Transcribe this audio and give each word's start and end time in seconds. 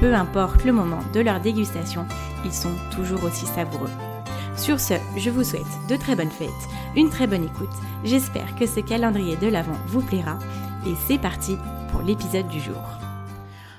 Peu 0.00 0.12
importe 0.12 0.64
le 0.64 0.72
moment 0.72 1.00
de 1.12 1.20
leur 1.20 1.40
dégustation, 1.40 2.04
ils 2.44 2.52
sont 2.52 2.74
toujours 2.94 3.22
aussi 3.24 3.46
savoureux. 3.46 3.90
Sur 4.56 4.80
ce, 4.80 4.94
je 5.16 5.30
vous 5.30 5.44
souhaite 5.44 5.62
de 5.88 5.96
très 5.96 6.16
bonnes 6.16 6.30
fêtes, 6.30 6.48
une 6.96 7.10
très 7.10 7.28
bonne 7.28 7.44
écoute. 7.44 7.74
J'espère 8.02 8.56
que 8.56 8.66
ce 8.66 8.80
calendrier 8.80 9.36
de 9.36 9.46
l'Avent 9.46 9.78
vous 9.86 10.02
plaira. 10.02 10.38
Et 10.86 10.94
c'est 11.06 11.18
parti 11.18 11.56
pour 11.90 12.02
l'épisode 12.02 12.48
du 12.48 12.60
jour. 12.60 12.82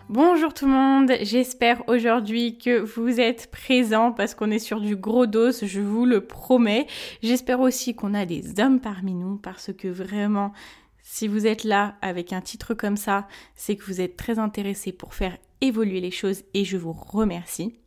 Bonjour 0.07 0.53
tout 0.53 0.65
le 0.65 0.71
monde, 0.71 1.11
j'espère 1.21 1.81
aujourd'hui 1.89 2.57
que 2.57 2.79
vous 2.79 3.19
êtes 3.19 3.49
présents 3.51 4.11
parce 4.11 4.35
qu'on 4.35 4.51
est 4.51 4.59
sur 4.59 4.79
du 4.79 4.95
gros 4.95 5.25
dos, 5.25 5.51
je 5.51 5.81
vous 5.81 6.05
le 6.05 6.21
promets. 6.21 6.87
J'espère 7.23 7.59
aussi 7.59 7.93
qu'on 7.93 8.13
a 8.13 8.25
des 8.25 8.59
hommes 8.59 8.79
parmi 8.79 9.15
nous 9.15 9.37
parce 9.37 9.71
que 9.73 9.87
vraiment, 9.87 10.53
si 11.01 11.27
vous 11.27 11.45
êtes 11.45 11.63
là 11.63 11.95
avec 12.01 12.33
un 12.33 12.41
titre 12.41 12.73
comme 12.73 12.97
ça, 12.97 13.27
c'est 13.55 13.75
que 13.75 13.83
vous 13.85 13.99
êtes 13.99 14.15
très 14.15 14.39
intéressés 14.39 14.91
pour 14.91 15.13
faire 15.13 15.37
évoluer 15.67 16.01
les 16.01 16.11
choses 16.11 16.43
et 16.53 16.65
je 16.65 16.77
vous 16.77 16.93
remercie. 16.93 17.79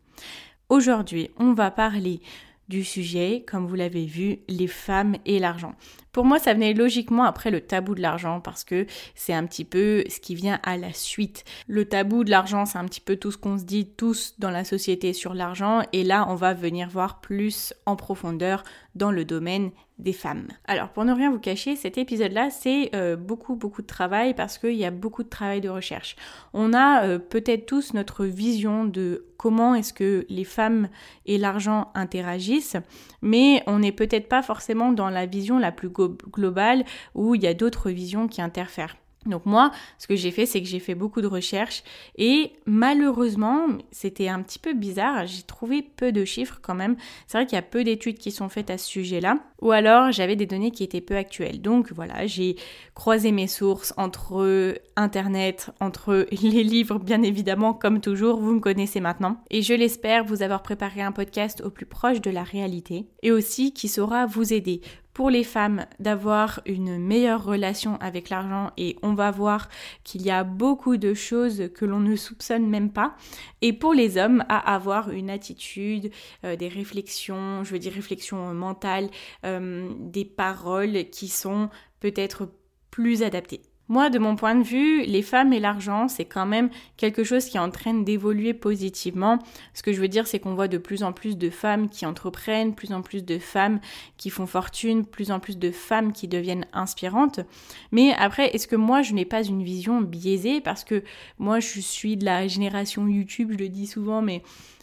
Aujourd'hui, 0.69 1.31
on 1.39 1.55
va 1.55 1.71
parler 1.71 2.21
du 2.69 2.85
sujet, 2.85 3.45
comme 3.47 3.67
vous 3.67 3.75
l'avez 3.75 4.05
vu, 4.05 4.41
les 4.49 4.67
femmes 4.67 5.17
et 5.25 5.39
l'argent. 5.39 5.75
Pour 6.13 6.25
moi, 6.25 6.39
ça 6.39 6.55
venait 6.55 6.75
logiquement 6.75 7.25
après 7.25 7.51
le 7.51 7.61
tabou 7.61 7.95
de 7.95 8.01
l'argent 8.01 8.41
parce 8.41 8.65
que 8.65 8.87
c'est 9.15 9.35
un 9.35 9.47
petit 9.47 9.65
peu 9.65 10.05
ce 10.09 10.21
qui 10.21 10.35
vient 10.35 10.61
à 10.63 10.77
la 10.77 10.93
suite. 10.93 11.45
Le 11.67 11.85
tabou 11.85 12.25
de 12.25 12.31
l'argent, 12.31 12.65
c'est 12.67 12.79
un 12.79 12.85
petit 12.85 13.01
peu 13.01 13.17
tout 13.17 13.31
ce 13.31 13.39
qu'on 13.39 13.59
se 13.59 13.65
dit 13.65 13.87
tous 13.87 14.35
dans 14.39 14.51
la 14.51 14.65
société 14.65 15.13
sur 15.13 15.35
l'argent 15.35 15.83
et 15.93 16.05
là, 16.05 16.27
on 16.29 16.35
va 16.35 16.55
venir 16.55 16.89
voir 16.89 17.21
plus 17.21 17.75
en 17.87 17.97
profondeur 17.97 18.63
dans 18.95 19.11
le 19.11 19.25
domaine 19.25 19.71
des 19.99 20.13
femmes. 20.13 20.47
Alors 20.67 20.91
pour 20.91 21.05
ne 21.05 21.13
rien 21.13 21.31
vous 21.31 21.41
cacher, 21.41 21.75
cet 21.75 21.99
épisode-là, 21.99 22.51
c'est 22.51 22.91
euh, 22.95 23.17
beaucoup 23.17 23.57
beaucoup 23.57 23.83
de 23.83 23.87
travail 23.87 24.35
parce 24.35 24.57
qu'il 24.57 24.75
y 24.75 24.85
a 24.85 24.93
beaucoup 24.93 25.25
de 25.25 25.29
travail 25.29 25.61
de 25.61 25.69
recherche. 25.69 26.15
On 26.53 26.73
a 26.73 27.05
euh, 27.05 27.19
peut-être 27.19 27.67
tous 27.67 27.95
notre 27.95 28.25
vision 28.25 28.85
de 28.85 29.27
comment 29.39 29.75
est-ce 29.75 29.93
que 29.93 30.25
les 30.29 30.45
femmes 30.45 30.89
et 31.27 31.37
l'argent 31.37 31.91
interagissent, 31.95 32.77
mais 33.23 33.63
on 33.67 33.81
n'est 33.81 33.93
peut-être 33.93 34.29
pas 34.29 34.43
forcément 34.43 34.93
dans 34.93 35.11
la 35.11 35.27
vision 35.27 35.59
la 35.59 35.73
plus 35.73 35.89
globale 36.07 36.85
où 37.15 37.35
il 37.35 37.43
y 37.43 37.47
a 37.47 37.55
d'autres 37.55 37.91
visions 37.91 38.29
qui 38.29 38.41
interfèrent. 38.41 38.97
Donc 39.27 39.47
moi, 39.47 39.73
ce 39.99 40.07
que 40.07 40.17
j'ai 40.17 40.31
fait, 40.31 40.47
c'est 40.47 40.63
que 40.63 40.69
j'ai 40.69 40.79
fait 40.79 40.95
beaucoup 40.95 41.21
de 41.21 41.27
recherches 41.27 41.83
et 42.17 42.53
malheureusement, 42.67 43.67
c'était 43.91 44.29
un 44.29 44.43
petit 44.43 44.59
peu 44.59 44.75
bizarre, 44.75 45.27
j'ai 45.27 45.43
trouvé 45.43 45.83
peu 45.83 46.13
de 46.13 46.25
chiffres 46.25 46.61
quand 46.63 46.75
même. 46.75 46.97
C'est 47.27 47.39
vrai 47.39 47.47
qu'il 47.47 47.57
y 47.57 47.59
a 47.59 47.63
peu 47.63 47.85
d'études 47.85 48.19
qui 48.19 48.31
sont 48.31 48.49
faites 48.49 48.71
à 48.71 48.79
ce 48.79 48.87
sujet-là. 48.87 49.39
Ou 49.61 49.73
alors, 49.73 50.13
j'avais 50.13 50.37
des 50.37 50.47
données 50.47 50.71
qui 50.71 50.85
étaient 50.85 51.01
peu 51.01 51.17
actuelles. 51.17 51.61
Donc 51.61 51.93
voilà, 51.93 52.27
j'ai 52.27 52.57
croisé 52.95 53.33
mes 53.33 53.49
sources 53.49 53.93
entre 53.97 54.81
Internet, 54.97 55.71
entre 55.81 56.27
les 56.43 56.63
livres, 56.63 56.99
bien 56.99 57.23
évidemment, 57.23 57.75
comme 57.75 58.01
toujours, 58.01 58.41
vous 58.41 58.53
me 58.53 58.61
connaissez 58.61 59.01
maintenant. 59.01 59.43
Et 59.51 59.63
je 59.63 59.75
l'espère 59.75 60.25
vous 60.25 60.43
avoir 60.43 60.63
préparé 60.63 61.03
un 61.03 61.13
podcast 61.13 61.61
au 61.65 61.71
plus 61.71 61.87
proche 61.87 62.21
de 62.21 62.31
la 62.31 62.45
réalité 62.45 63.07
et 63.23 63.33
aussi 63.33 63.73
qui 63.73 63.89
saura 63.89 64.27
vous 64.27 64.53
aider 64.53 64.81
pour 65.19 65.31
les 65.31 65.43
femmes 65.43 65.85
d'avoir 65.99 66.61
une 66.65 66.97
meilleure 66.97 67.43
relation 67.43 67.97
avec 67.97 68.31
l'argent 68.31 68.71
et 68.77 68.95
on 69.03 69.15
va 69.15 69.33
voir 69.33 69.69
qu'il 70.05 70.23
y 70.23 70.31
a 70.31 70.45
beaucoup 70.45 70.97
de 70.97 71.13
choses 71.13 71.71
que 71.75 71.85
l'on 71.85 71.99
ne 71.99 72.15
soupçonne 72.15 72.69
même 72.69 72.93
pas. 72.93 73.17
Et 73.61 73.73
pour 73.73 73.95
les 73.95 74.17
hommes, 74.17 74.45
à 74.49 74.73
avoir 74.73 75.11
une 75.11 75.29
attitude, 75.29 76.13
euh, 76.45 76.55
des 76.55 76.69
réflexions, 76.69 77.65
je 77.65 77.73
veux 77.73 77.81
dire 77.81 77.95
réflexions 77.95 78.55
mentales, 78.55 79.11
euh, 79.45 79.91
des 79.99 80.25
paroles 80.25 81.11
qui 81.11 81.27
sont 81.27 81.69
peut-être 81.99 82.53
plus 82.93 83.25
adaptées. 83.25 83.63
Moi, 83.89 84.11
de 84.11 84.19
mon 84.19 84.37
point 84.37 84.55
de 84.55 84.63
vue, 84.63 85.03
les 85.05 85.23
femmes 85.23 85.53
et 85.53 85.61
l'argent, 85.61 86.09
c'est 86.09 86.27
quand 86.27 86.45
même 86.45 86.69
quelque 86.97 87.25
chose 87.25 87.47
qui 87.47 87.57
est 87.57 87.61
en 87.61 87.71
train 87.71 87.95
d'évoluer 87.95 88.53
positivement. 88.53 89.39
Ce 89.73 89.83
que 89.83 89.93
je 89.93 90.01
veux 90.01 90.09
dire, 90.09 90.27
c'est 90.27 90.39
qu'on 90.39 90.55
voit 90.55 90.69
de 90.69 90.77
plus 90.77 91.03
en 91.03 91.13
plus 91.13 91.39
de 91.39 91.49
femmes 91.49 91.89
qui 91.89 92.05
entreprennent, 92.05 92.75
plus 92.75 92.93
en 92.93 93.01
plus 93.01 93.25
de 93.25 93.39
femmes 93.39 93.81
qui 94.19 94.29
font 94.29 94.47
fortune, 94.47 95.07
plus 95.07 95.31
en 95.31 95.41
plus 95.41 95.57
de 95.57 95.71
femmes 95.71 96.13
qui 96.13 96.29
deviennent 96.29 96.67
inspirantes. 96.73 97.41
Mais 97.91 98.13
après, 98.19 98.55
est-ce 98.55 98.69
que 98.69 98.77
moi, 98.77 99.01
je 99.01 99.15
n'ai 99.15 99.25
pas 99.25 99.43
une 99.43 99.63
vision 99.63 100.03
biaisée? 100.03 100.61
Parce 100.61 100.85
que 100.85 101.03
moi, 101.39 101.61
je 101.61 101.81
suis 101.81 102.17
de 102.17 102.27
la 102.27 102.47
génération 102.47 103.07
YouTube, 103.09 103.53
je 103.53 103.59
le 103.59 103.69
dis 103.69 103.87
souvent, 103.87 104.21
mais 104.21 104.43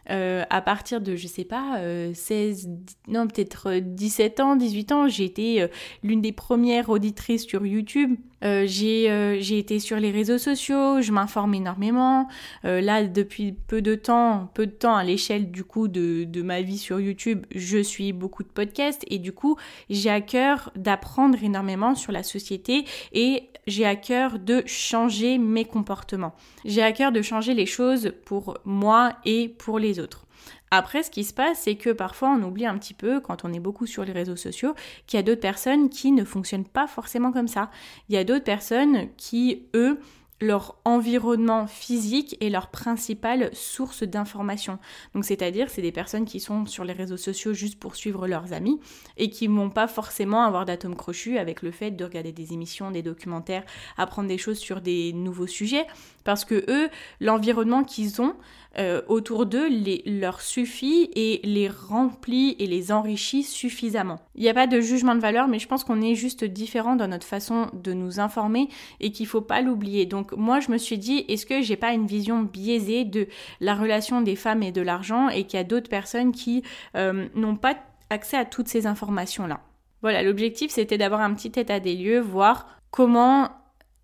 euh, 0.09 0.43
à 0.49 0.61
partir 0.61 1.01
de, 1.01 1.15
je 1.15 1.27
sais 1.27 1.43
pas, 1.43 1.79
16, 2.13 2.67
euh, 2.67 2.71
non 3.07 3.27
peut-être 3.27 3.79
17 3.79 4.39
ans, 4.39 4.55
18 4.55 4.91
ans, 4.91 5.07
j'ai 5.07 5.25
été 5.25 5.63
euh, 5.63 5.67
l'une 6.03 6.21
des 6.21 6.31
premières 6.31 6.89
auditrices 6.89 7.45
sur 7.45 7.65
YouTube. 7.65 8.15
j'ai 8.41 9.35
j'ai 9.39 9.57
été 9.57 9.79
sur 9.79 9.97
les 9.97 10.11
réseaux 10.11 10.37
sociaux, 10.37 11.01
je 11.01 11.11
m'informe 11.11 11.55
énormément. 11.55 12.27
là, 12.63 13.03
depuis 13.03 13.53
peu 13.53 13.81
de 13.81 13.95
temps, 13.95 14.51
peu 14.53 14.67
de 14.67 14.71
temps 14.71 14.95
à 14.95 15.03
l'échelle 15.03 15.49
du 15.49 15.63
coup 15.63 15.87
de, 15.87 16.25
de 16.25 16.41
ma 16.43 16.61
vie 16.61 16.77
sur 16.77 16.99
YouTube, 16.99 17.45
je 17.55 17.79
suis 17.79 18.13
beaucoup 18.13 18.43
de 18.43 18.49
podcasts 18.49 19.03
et 19.07 19.17
du 19.17 19.31
coup, 19.31 19.57
j'ai 19.89 20.11
à 20.11 20.21
cœur 20.21 20.71
d'apprendre 20.75 21.43
énormément 21.43 21.95
sur 21.95 22.11
la 22.11 22.21
société 22.21 22.85
et 23.13 23.49
j'ai 23.67 23.85
à 23.85 23.95
cœur 23.95 24.39
de 24.39 24.63
changer 24.65 25.37
mes 25.37 25.65
comportements. 25.65 26.35
J'ai 26.65 26.83
à 26.83 26.91
cœur 26.91 27.11
de 27.11 27.21
changer 27.21 27.53
les 27.53 27.65
choses 27.65 28.11
pour 28.25 28.57
moi 28.63 29.13
et 29.25 29.49
pour 29.49 29.79
les 29.79 29.94
Après, 30.71 31.03
ce 31.03 31.11
qui 31.11 31.23
se 31.23 31.33
passe, 31.33 31.61
c'est 31.61 31.75
que 31.75 31.89
parfois 31.89 32.29
on 32.29 32.43
oublie 32.43 32.65
un 32.65 32.77
petit 32.77 32.93
peu, 32.93 33.19
quand 33.19 33.45
on 33.45 33.53
est 33.53 33.59
beaucoup 33.59 33.85
sur 33.85 34.03
les 34.03 34.11
réseaux 34.11 34.35
sociaux, 34.35 34.75
qu'il 35.07 35.17
y 35.17 35.19
a 35.19 35.23
d'autres 35.23 35.41
personnes 35.41 35.89
qui 35.89 36.11
ne 36.11 36.25
fonctionnent 36.25 36.65
pas 36.65 36.87
forcément 36.87 37.31
comme 37.31 37.47
ça. 37.47 37.71
Il 38.09 38.15
y 38.15 38.17
a 38.17 38.23
d'autres 38.23 38.43
personnes 38.43 39.07
qui, 39.17 39.67
eux, 39.75 39.99
leur 40.41 40.75
environnement 40.83 41.65
physique 41.65 42.35
est 42.41 42.49
leur 42.49 42.67
principale 42.67 43.49
source 43.53 44.03
d'information. 44.03 44.79
Donc 45.13 45.23
c'est-à-dire 45.23 45.69
c'est 45.69 45.81
des 45.81 45.93
personnes 45.93 46.25
qui 46.25 46.41
sont 46.41 46.65
sur 46.65 46.83
les 46.83 46.93
réseaux 46.93 47.17
sociaux 47.17 47.53
juste 47.53 47.79
pour 47.79 47.95
suivre 47.95 48.27
leurs 48.27 48.51
amis 48.51 48.79
et 49.15 49.29
qui 49.29 49.47
vont 49.47 49.69
pas 49.69 49.87
forcément 49.87 50.43
avoir 50.43 50.65
d'atomes 50.65 50.95
crochus 50.95 51.37
avec 51.37 51.61
le 51.61 51.71
fait 51.71 51.91
de 51.91 52.03
regarder 52.03 52.33
des 52.33 52.51
émissions, 52.51 52.91
des 52.91 53.01
documentaires, 53.01 53.63
apprendre 53.97 54.27
des 54.27 54.37
choses 54.37 54.57
sur 54.57 54.81
des 54.81 55.13
nouveaux 55.13 55.47
sujets 55.47 55.87
parce 56.25 56.43
que 56.43 56.65
eux 56.69 56.89
l'environnement 57.21 57.85
qu'ils 57.85 58.21
ont 58.21 58.35
euh, 58.77 59.01
autour 59.07 59.45
d'eux 59.45 59.69
leur 60.05 60.41
suffit 60.41 61.09
et 61.15 61.39
les 61.43 61.69
remplit 61.69 62.55
et 62.59 62.67
les 62.67 62.91
enrichit 62.91 63.43
suffisamment. 63.43 64.19
Il 64.35 64.41
n'y 64.41 64.49
a 64.49 64.53
pas 64.53 64.67
de 64.67 64.81
jugement 64.81 65.15
de 65.15 65.19
valeur, 65.19 65.47
mais 65.47 65.59
je 65.59 65.67
pense 65.67 65.83
qu'on 65.83 66.01
est 66.01 66.15
juste 66.15 66.43
différent 66.43 66.95
dans 66.95 67.07
notre 67.07 67.25
façon 67.25 67.67
de 67.73 67.93
nous 67.93 68.19
informer 68.19 68.67
et 68.99 69.11
qu'il 69.11 69.27
faut 69.27 69.41
pas 69.41 69.61
l'oublier. 69.61 70.05
Donc 70.05 70.33
moi, 70.33 70.59
je 70.59 70.71
me 70.71 70.77
suis 70.77 70.97
dit, 70.97 71.25
est-ce 71.29 71.45
que 71.45 71.61
j'ai 71.61 71.77
pas 71.77 71.93
une 71.93 72.05
vision 72.05 72.41
biaisée 72.41 73.05
de 73.05 73.27
la 73.61 73.75
relation 73.75 74.21
des 74.21 74.35
femmes 74.35 74.63
et 74.63 74.71
de 74.71 74.81
l'argent 74.81 75.29
et 75.29 75.45
qu'il 75.45 75.57
y 75.57 75.61
a 75.61 75.65
d'autres 75.65 75.89
personnes 75.89 76.31
qui 76.31 76.63
euh, 76.97 77.27
n'ont 77.35 77.55
pas 77.55 77.75
accès 78.09 78.37
à 78.37 78.45
toutes 78.45 78.67
ces 78.67 78.87
informations-là? 78.87 79.61
Voilà, 80.01 80.21
l'objectif 80.21 80.71
c'était 80.71 80.97
d'avoir 80.97 81.21
un 81.21 81.33
petit 81.33 81.59
état 81.59 81.79
des 81.79 81.95
lieux, 81.95 82.19
voir 82.19 82.67
comment 82.91 83.49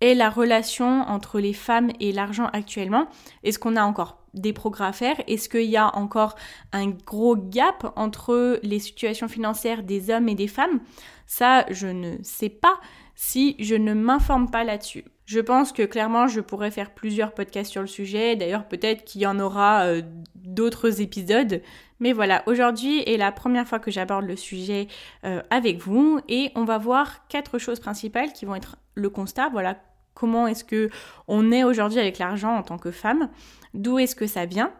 est 0.00 0.14
la 0.14 0.30
relation 0.30 1.02
entre 1.02 1.38
les 1.38 1.52
femmes 1.52 1.90
et 2.00 2.12
l'argent 2.12 2.48
actuellement. 2.52 3.06
Est-ce 3.44 3.58
qu'on 3.58 3.76
a 3.76 3.84
encore 3.84 4.21
des 4.34 4.52
progrès 4.52 4.86
à 4.86 4.92
faire 4.92 5.16
Est-ce 5.26 5.48
qu'il 5.48 5.70
y 5.70 5.76
a 5.76 5.94
encore 5.96 6.36
un 6.72 6.88
gros 6.90 7.36
gap 7.36 7.92
entre 7.96 8.58
les 8.62 8.78
situations 8.78 9.28
financières 9.28 9.82
des 9.82 10.10
hommes 10.10 10.28
et 10.28 10.34
des 10.34 10.48
femmes? 10.48 10.80
Ça, 11.26 11.64
je 11.70 11.86
ne 11.86 12.16
sais 12.22 12.48
pas 12.48 12.78
si 13.14 13.56
je 13.58 13.74
ne 13.74 13.94
m'informe 13.94 14.50
pas 14.50 14.64
là-dessus. 14.64 15.04
Je 15.26 15.40
pense 15.40 15.72
que 15.72 15.82
clairement, 15.82 16.26
je 16.26 16.40
pourrais 16.40 16.70
faire 16.70 16.92
plusieurs 16.92 17.32
podcasts 17.32 17.70
sur 17.70 17.80
le 17.80 17.86
sujet. 17.86 18.36
D'ailleurs, 18.36 18.66
peut-être 18.66 19.04
qu'il 19.04 19.22
y 19.22 19.26
en 19.26 19.38
aura 19.38 19.84
euh, 19.84 20.02
d'autres 20.34 21.00
épisodes. 21.00 21.62
Mais 22.00 22.12
voilà, 22.12 22.42
aujourd'hui 22.46 23.00
est 23.06 23.16
la 23.16 23.30
première 23.30 23.66
fois 23.66 23.78
que 23.78 23.90
j'aborde 23.90 24.24
le 24.24 24.36
sujet 24.36 24.88
euh, 25.24 25.40
avec 25.50 25.78
vous 25.78 26.20
et 26.28 26.50
on 26.56 26.64
va 26.64 26.76
voir 26.78 27.28
quatre 27.28 27.58
choses 27.58 27.78
principales 27.78 28.32
qui 28.32 28.44
vont 28.44 28.56
être 28.56 28.76
le 28.94 29.08
constat. 29.08 29.48
Voilà, 29.50 29.76
comment 30.14 30.46
est-ce 30.46 30.64
que 30.64 30.90
on 31.28 31.52
est 31.52 31.64
aujourd'hui 31.64 31.98
avec 31.98 32.18
l'argent 32.18 32.56
en 32.56 32.62
tant 32.62 32.78
que 32.78 32.90
femme, 32.90 33.30
d'où 33.74 33.98
est-ce 33.98 34.16
que 34.16 34.26
ça 34.26 34.46
vient, 34.46 34.72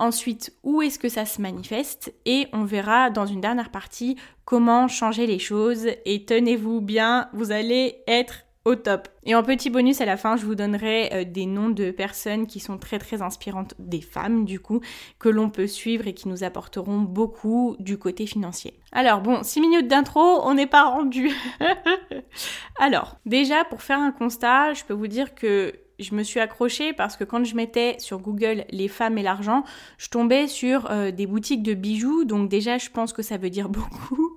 Ensuite, 0.00 0.54
où 0.62 0.80
est-ce 0.80 0.98
que 0.98 1.10
ça 1.10 1.26
se 1.26 1.42
manifeste 1.42 2.14
Et 2.24 2.46
on 2.54 2.64
verra 2.64 3.10
dans 3.10 3.26
une 3.26 3.42
dernière 3.42 3.70
partie 3.70 4.16
comment 4.46 4.88
changer 4.88 5.26
les 5.26 5.38
choses. 5.38 5.88
Et 6.06 6.24
tenez-vous 6.24 6.80
bien, 6.80 7.28
vous 7.34 7.52
allez 7.52 8.02
être 8.08 8.46
top. 8.74 9.08
Et 9.24 9.34
en 9.34 9.42
petit 9.42 9.70
bonus 9.70 10.00
à 10.00 10.04
la 10.04 10.16
fin, 10.16 10.36
je 10.36 10.44
vous 10.44 10.54
donnerai 10.54 11.10
euh, 11.12 11.24
des 11.24 11.46
noms 11.46 11.68
de 11.68 11.90
personnes 11.90 12.46
qui 12.46 12.60
sont 12.60 12.78
très 12.78 12.98
très 12.98 13.22
inspirantes, 13.22 13.74
des 13.78 14.00
femmes 14.00 14.44
du 14.44 14.60
coup, 14.60 14.80
que 15.18 15.28
l'on 15.28 15.50
peut 15.50 15.66
suivre 15.66 16.06
et 16.06 16.14
qui 16.14 16.28
nous 16.28 16.44
apporteront 16.44 16.98
beaucoup 16.98 17.76
du 17.78 17.98
côté 17.98 18.26
financier. 18.26 18.74
Alors 18.92 19.20
bon, 19.20 19.42
6 19.42 19.60
minutes 19.60 19.88
d'intro, 19.88 20.20
on 20.20 20.54
n'est 20.54 20.66
pas 20.66 20.84
rendu. 20.84 21.30
Alors, 22.80 23.16
déjà 23.26 23.64
pour 23.64 23.82
faire 23.82 23.98
un 23.98 24.12
constat, 24.12 24.74
je 24.74 24.84
peux 24.84 24.94
vous 24.94 25.06
dire 25.06 25.34
que 25.34 25.74
je 26.00 26.14
me 26.14 26.22
suis 26.22 26.40
accrochée 26.40 26.92
parce 26.92 27.16
que 27.16 27.24
quand 27.24 27.44
je 27.44 27.54
mettais 27.54 27.96
sur 27.98 28.18
Google 28.18 28.64
les 28.70 28.88
femmes 28.88 29.18
et 29.18 29.22
l'argent, 29.22 29.64
je 29.98 30.08
tombais 30.08 30.46
sur 30.48 30.90
euh, 30.90 31.10
des 31.10 31.26
boutiques 31.26 31.62
de 31.62 31.74
bijoux. 31.74 32.24
Donc 32.24 32.48
déjà, 32.48 32.78
je 32.78 32.90
pense 32.90 33.12
que 33.12 33.22
ça 33.22 33.36
veut 33.36 33.50
dire 33.50 33.68
beaucoup 33.70 34.29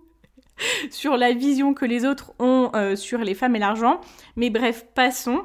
sur 0.91 1.17
la 1.17 1.33
vision 1.33 1.73
que 1.73 1.85
les 1.85 2.05
autres 2.05 2.33
ont 2.39 2.71
euh, 2.75 2.95
sur 2.95 3.19
les 3.19 3.33
femmes 3.33 3.55
et 3.55 3.59
l'argent. 3.59 3.99
Mais 4.35 4.49
bref, 4.49 4.85
passons. 4.93 5.43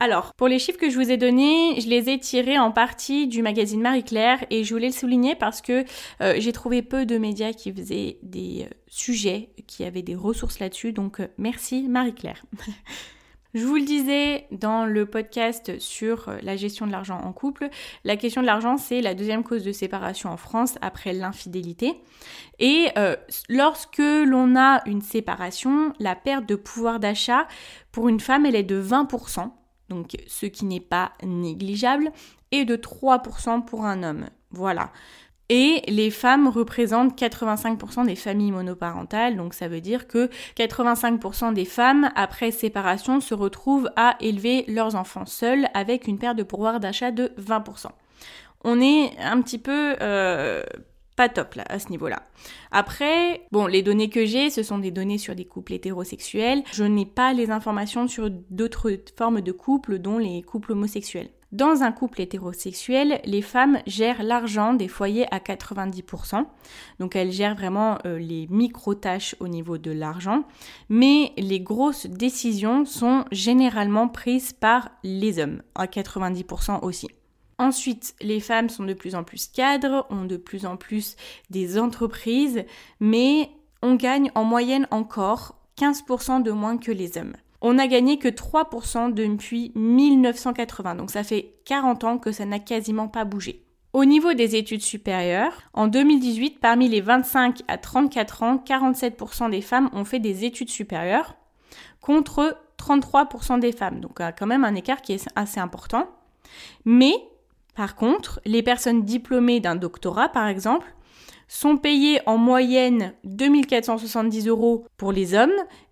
Alors, 0.00 0.32
pour 0.36 0.46
les 0.46 0.58
chiffres 0.58 0.78
que 0.78 0.90
je 0.90 0.96
vous 0.96 1.10
ai 1.10 1.16
donnés, 1.16 1.80
je 1.80 1.88
les 1.88 2.08
ai 2.08 2.18
tirés 2.18 2.58
en 2.58 2.70
partie 2.70 3.26
du 3.26 3.42
magazine 3.42 3.80
Marie-Claire 3.80 4.44
et 4.48 4.62
je 4.62 4.72
voulais 4.72 4.88
le 4.88 4.92
souligner 4.92 5.34
parce 5.34 5.60
que 5.60 5.84
euh, 6.20 6.34
j'ai 6.38 6.52
trouvé 6.52 6.82
peu 6.82 7.04
de 7.04 7.18
médias 7.18 7.52
qui 7.52 7.72
faisaient 7.72 8.18
des 8.22 8.68
sujets, 8.86 9.50
qui 9.66 9.84
avaient 9.84 10.02
des 10.02 10.14
ressources 10.14 10.60
là-dessus. 10.60 10.92
Donc, 10.92 11.20
merci 11.36 11.88
Marie-Claire. 11.88 12.44
Je 13.54 13.64
vous 13.64 13.76
le 13.76 13.84
disais 13.84 14.46
dans 14.50 14.84
le 14.84 15.06
podcast 15.06 15.78
sur 15.78 16.30
la 16.42 16.56
gestion 16.56 16.86
de 16.86 16.92
l'argent 16.92 17.18
en 17.18 17.32
couple, 17.32 17.70
la 18.04 18.16
question 18.16 18.42
de 18.42 18.46
l'argent, 18.46 18.76
c'est 18.76 19.00
la 19.00 19.14
deuxième 19.14 19.42
cause 19.42 19.64
de 19.64 19.72
séparation 19.72 20.30
en 20.30 20.36
France 20.36 20.76
après 20.82 21.14
l'infidélité. 21.14 21.94
Et 22.58 22.88
euh, 22.98 23.16
lorsque 23.48 23.98
l'on 23.98 24.54
a 24.54 24.82
une 24.86 25.00
séparation, 25.00 25.94
la 25.98 26.14
perte 26.14 26.46
de 26.46 26.56
pouvoir 26.56 27.00
d'achat 27.00 27.48
pour 27.90 28.10
une 28.10 28.20
femme, 28.20 28.44
elle 28.44 28.56
est 28.56 28.62
de 28.62 28.82
20%, 28.82 29.50
donc 29.88 30.16
ce 30.26 30.44
qui 30.44 30.66
n'est 30.66 30.80
pas 30.80 31.12
négligeable, 31.22 32.12
et 32.50 32.66
de 32.66 32.76
3% 32.76 33.64
pour 33.64 33.86
un 33.86 34.02
homme. 34.02 34.26
Voilà. 34.50 34.92
Et 35.50 35.82
les 35.88 36.10
femmes 36.10 36.46
représentent 36.46 37.18
85% 37.18 38.06
des 38.06 38.16
familles 38.16 38.52
monoparentales, 38.52 39.36
donc 39.36 39.54
ça 39.54 39.66
veut 39.68 39.80
dire 39.80 40.06
que 40.06 40.28
85% 40.56 41.54
des 41.54 41.64
femmes, 41.64 42.10
après 42.16 42.50
séparation, 42.50 43.20
se 43.20 43.34
retrouvent 43.34 43.90
à 43.96 44.16
élever 44.20 44.64
leurs 44.68 44.94
enfants 44.94 45.24
seuls 45.26 45.66
avec 45.72 46.06
une 46.06 46.18
perte 46.18 46.36
de 46.36 46.42
pouvoir 46.42 46.80
d'achat 46.80 47.12
de 47.12 47.32
20%. 47.40 47.86
On 48.64 48.80
est 48.80 49.16
un 49.18 49.40
petit 49.40 49.58
peu 49.58 49.96
euh, 50.02 50.62
pas 51.16 51.28
top 51.28 51.54
là 51.54 51.64
à 51.68 51.78
ce 51.78 51.88
niveau-là. 51.88 52.22
Après, 52.70 53.42
bon, 53.50 53.66
les 53.66 53.82
données 53.82 54.10
que 54.10 54.26
j'ai, 54.26 54.50
ce 54.50 54.62
sont 54.62 54.78
des 54.78 54.90
données 54.90 55.18
sur 55.18 55.34
des 55.34 55.44
couples 55.44 55.72
hétérosexuels. 55.72 56.62
Je 56.72 56.84
n'ai 56.84 57.06
pas 57.06 57.32
les 57.32 57.50
informations 57.50 58.06
sur 58.06 58.30
d'autres 58.30 58.92
formes 59.16 59.40
de 59.40 59.52
couples, 59.52 59.98
dont 59.98 60.18
les 60.18 60.42
couples 60.42 60.72
homosexuels. 60.72 61.30
Dans 61.50 61.82
un 61.82 61.92
couple 61.92 62.20
hétérosexuel, 62.20 63.22
les 63.24 63.40
femmes 63.40 63.78
gèrent 63.86 64.22
l'argent 64.22 64.74
des 64.74 64.86
foyers 64.86 65.26
à 65.32 65.38
90%. 65.38 66.44
Donc 66.98 67.16
elles 67.16 67.32
gèrent 67.32 67.54
vraiment 67.54 67.96
euh, 68.04 68.18
les 68.18 68.46
micro-tâches 68.50 69.34
au 69.40 69.48
niveau 69.48 69.78
de 69.78 69.90
l'argent. 69.90 70.44
Mais 70.90 71.32
les 71.38 71.60
grosses 71.60 72.06
décisions 72.06 72.84
sont 72.84 73.24
généralement 73.32 74.08
prises 74.08 74.52
par 74.52 74.90
les 75.02 75.38
hommes, 75.38 75.62
à 75.74 75.86
90% 75.86 76.80
aussi. 76.82 77.08
Ensuite, 77.56 78.14
les 78.20 78.40
femmes 78.40 78.68
sont 78.68 78.84
de 78.84 78.92
plus 78.92 79.14
en 79.14 79.24
plus 79.24 79.48
cadres, 79.48 80.06
ont 80.10 80.26
de 80.26 80.36
plus 80.36 80.66
en 80.66 80.76
plus 80.76 81.16
des 81.48 81.78
entreprises, 81.78 82.62
mais 83.00 83.48
on 83.82 83.94
gagne 83.94 84.30
en 84.34 84.44
moyenne 84.44 84.86
encore 84.90 85.56
15% 85.80 86.42
de 86.42 86.50
moins 86.50 86.76
que 86.76 86.92
les 86.92 87.16
hommes. 87.16 87.34
On 87.60 87.74
n'a 87.74 87.88
gagné 87.88 88.18
que 88.18 88.28
3% 88.28 89.12
depuis 89.12 89.72
1980, 89.74 90.94
donc 90.94 91.10
ça 91.10 91.24
fait 91.24 91.54
40 91.64 92.04
ans 92.04 92.18
que 92.18 92.30
ça 92.30 92.44
n'a 92.44 92.60
quasiment 92.60 93.08
pas 93.08 93.24
bougé. 93.24 93.64
Au 93.92 94.04
niveau 94.04 94.34
des 94.34 94.54
études 94.54 94.82
supérieures, 94.82 95.62
en 95.72 95.88
2018, 95.88 96.60
parmi 96.60 96.88
les 96.88 97.00
25 97.00 97.62
à 97.68 97.78
34 97.78 98.42
ans, 98.42 98.62
47% 98.64 99.50
des 99.50 99.62
femmes 99.62 99.88
ont 99.92 100.04
fait 100.04 100.20
des 100.20 100.44
études 100.44 100.70
supérieures 100.70 101.34
contre 102.00 102.56
33% 102.78 103.58
des 103.58 103.72
femmes. 103.72 104.00
Donc 104.00 104.20
quand 104.38 104.46
même 104.46 104.64
un 104.64 104.74
écart 104.74 105.02
qui 105.02 105.14
est 105.14 105.28
assez 105.34 105.58
important. 105.58 106.06
Mais 106.84 107.14
par 107.74 107.96
contre, 107.96 108.40
les 108.44 108.62
personnes 108.62 109.04
diplômées 109.04 109.60
d'un 109.60 109.76
doctorat, 109.76 110.28
par 110.28 110.46
exemple, 110.48 110.86
sont 111.48 111.78
payées 111.78 112.20
en 112.26 112.36
moyenne 112.36 113.14
2470 113.24 114.48
euros 114.48 114.84
pour 114.96 115.12
les 115.12 115.34
hommes 115.34 115.50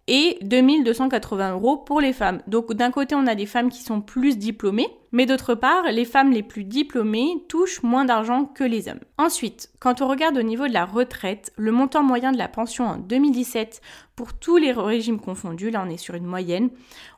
et 0.08 0.38
2280 0.42 1.52
euros 1.52 1.76
pour 1.76 2.00
les 2.00 2.12
femmes. 2.12 2.40
Donc 2.46 2.72
d'un 2.72 2.90
côté, 2.90 3.14
on 3.14 3.26
a 3.26 3.34
des 3.34 3.46
femmes 3.46 3.70
qui 3.70 3.82
sont 3.82 4.00
plus 4.00 4.38
diplômées, 4.38 4.88
mais 5.12 5.26
d'autre 5.26 5.54
part, 5.54 5.84
les 5.90 6.04
femmes 6.04 6.32
les 6.32 6.42
plus 6.42 6.64
diplômées 6.64 7.44
touchent 7.48 7.82
moins 7.82 8.04
d'argent 8.04 8.44
que 8.44 8.64
les 8.64 8.88
hommes. 8.88 9.00
Ensuite, 9.18 9.70
quand 9.80 10.02
on 10.02 10.08
regarde 10.08 10.36
au 10.36 10.42
niveau 10.42 10.68
de 10.68 10.72
la 10.72 10.84
retraite, 10.84 11.52
le 11.56 11.72
montant 11.72 12.02
moyen 12.02 12.32
de 12.32 12.38
la 12.38 12.48
pension 12.48 12.86
en 12.86 12.96
2017 12.96 13.80
pour 14.14 14.34
tous 14.34 14.56
les 14.56 14.72
régimes 14.72 15.20
confondus, 15.20 15.70
là 15.70 15.84
on 15.86 15.90
est 15.90 15.96
sur 15.96 16.14
une 16.14 16.26
moyenne, 16.26 16.70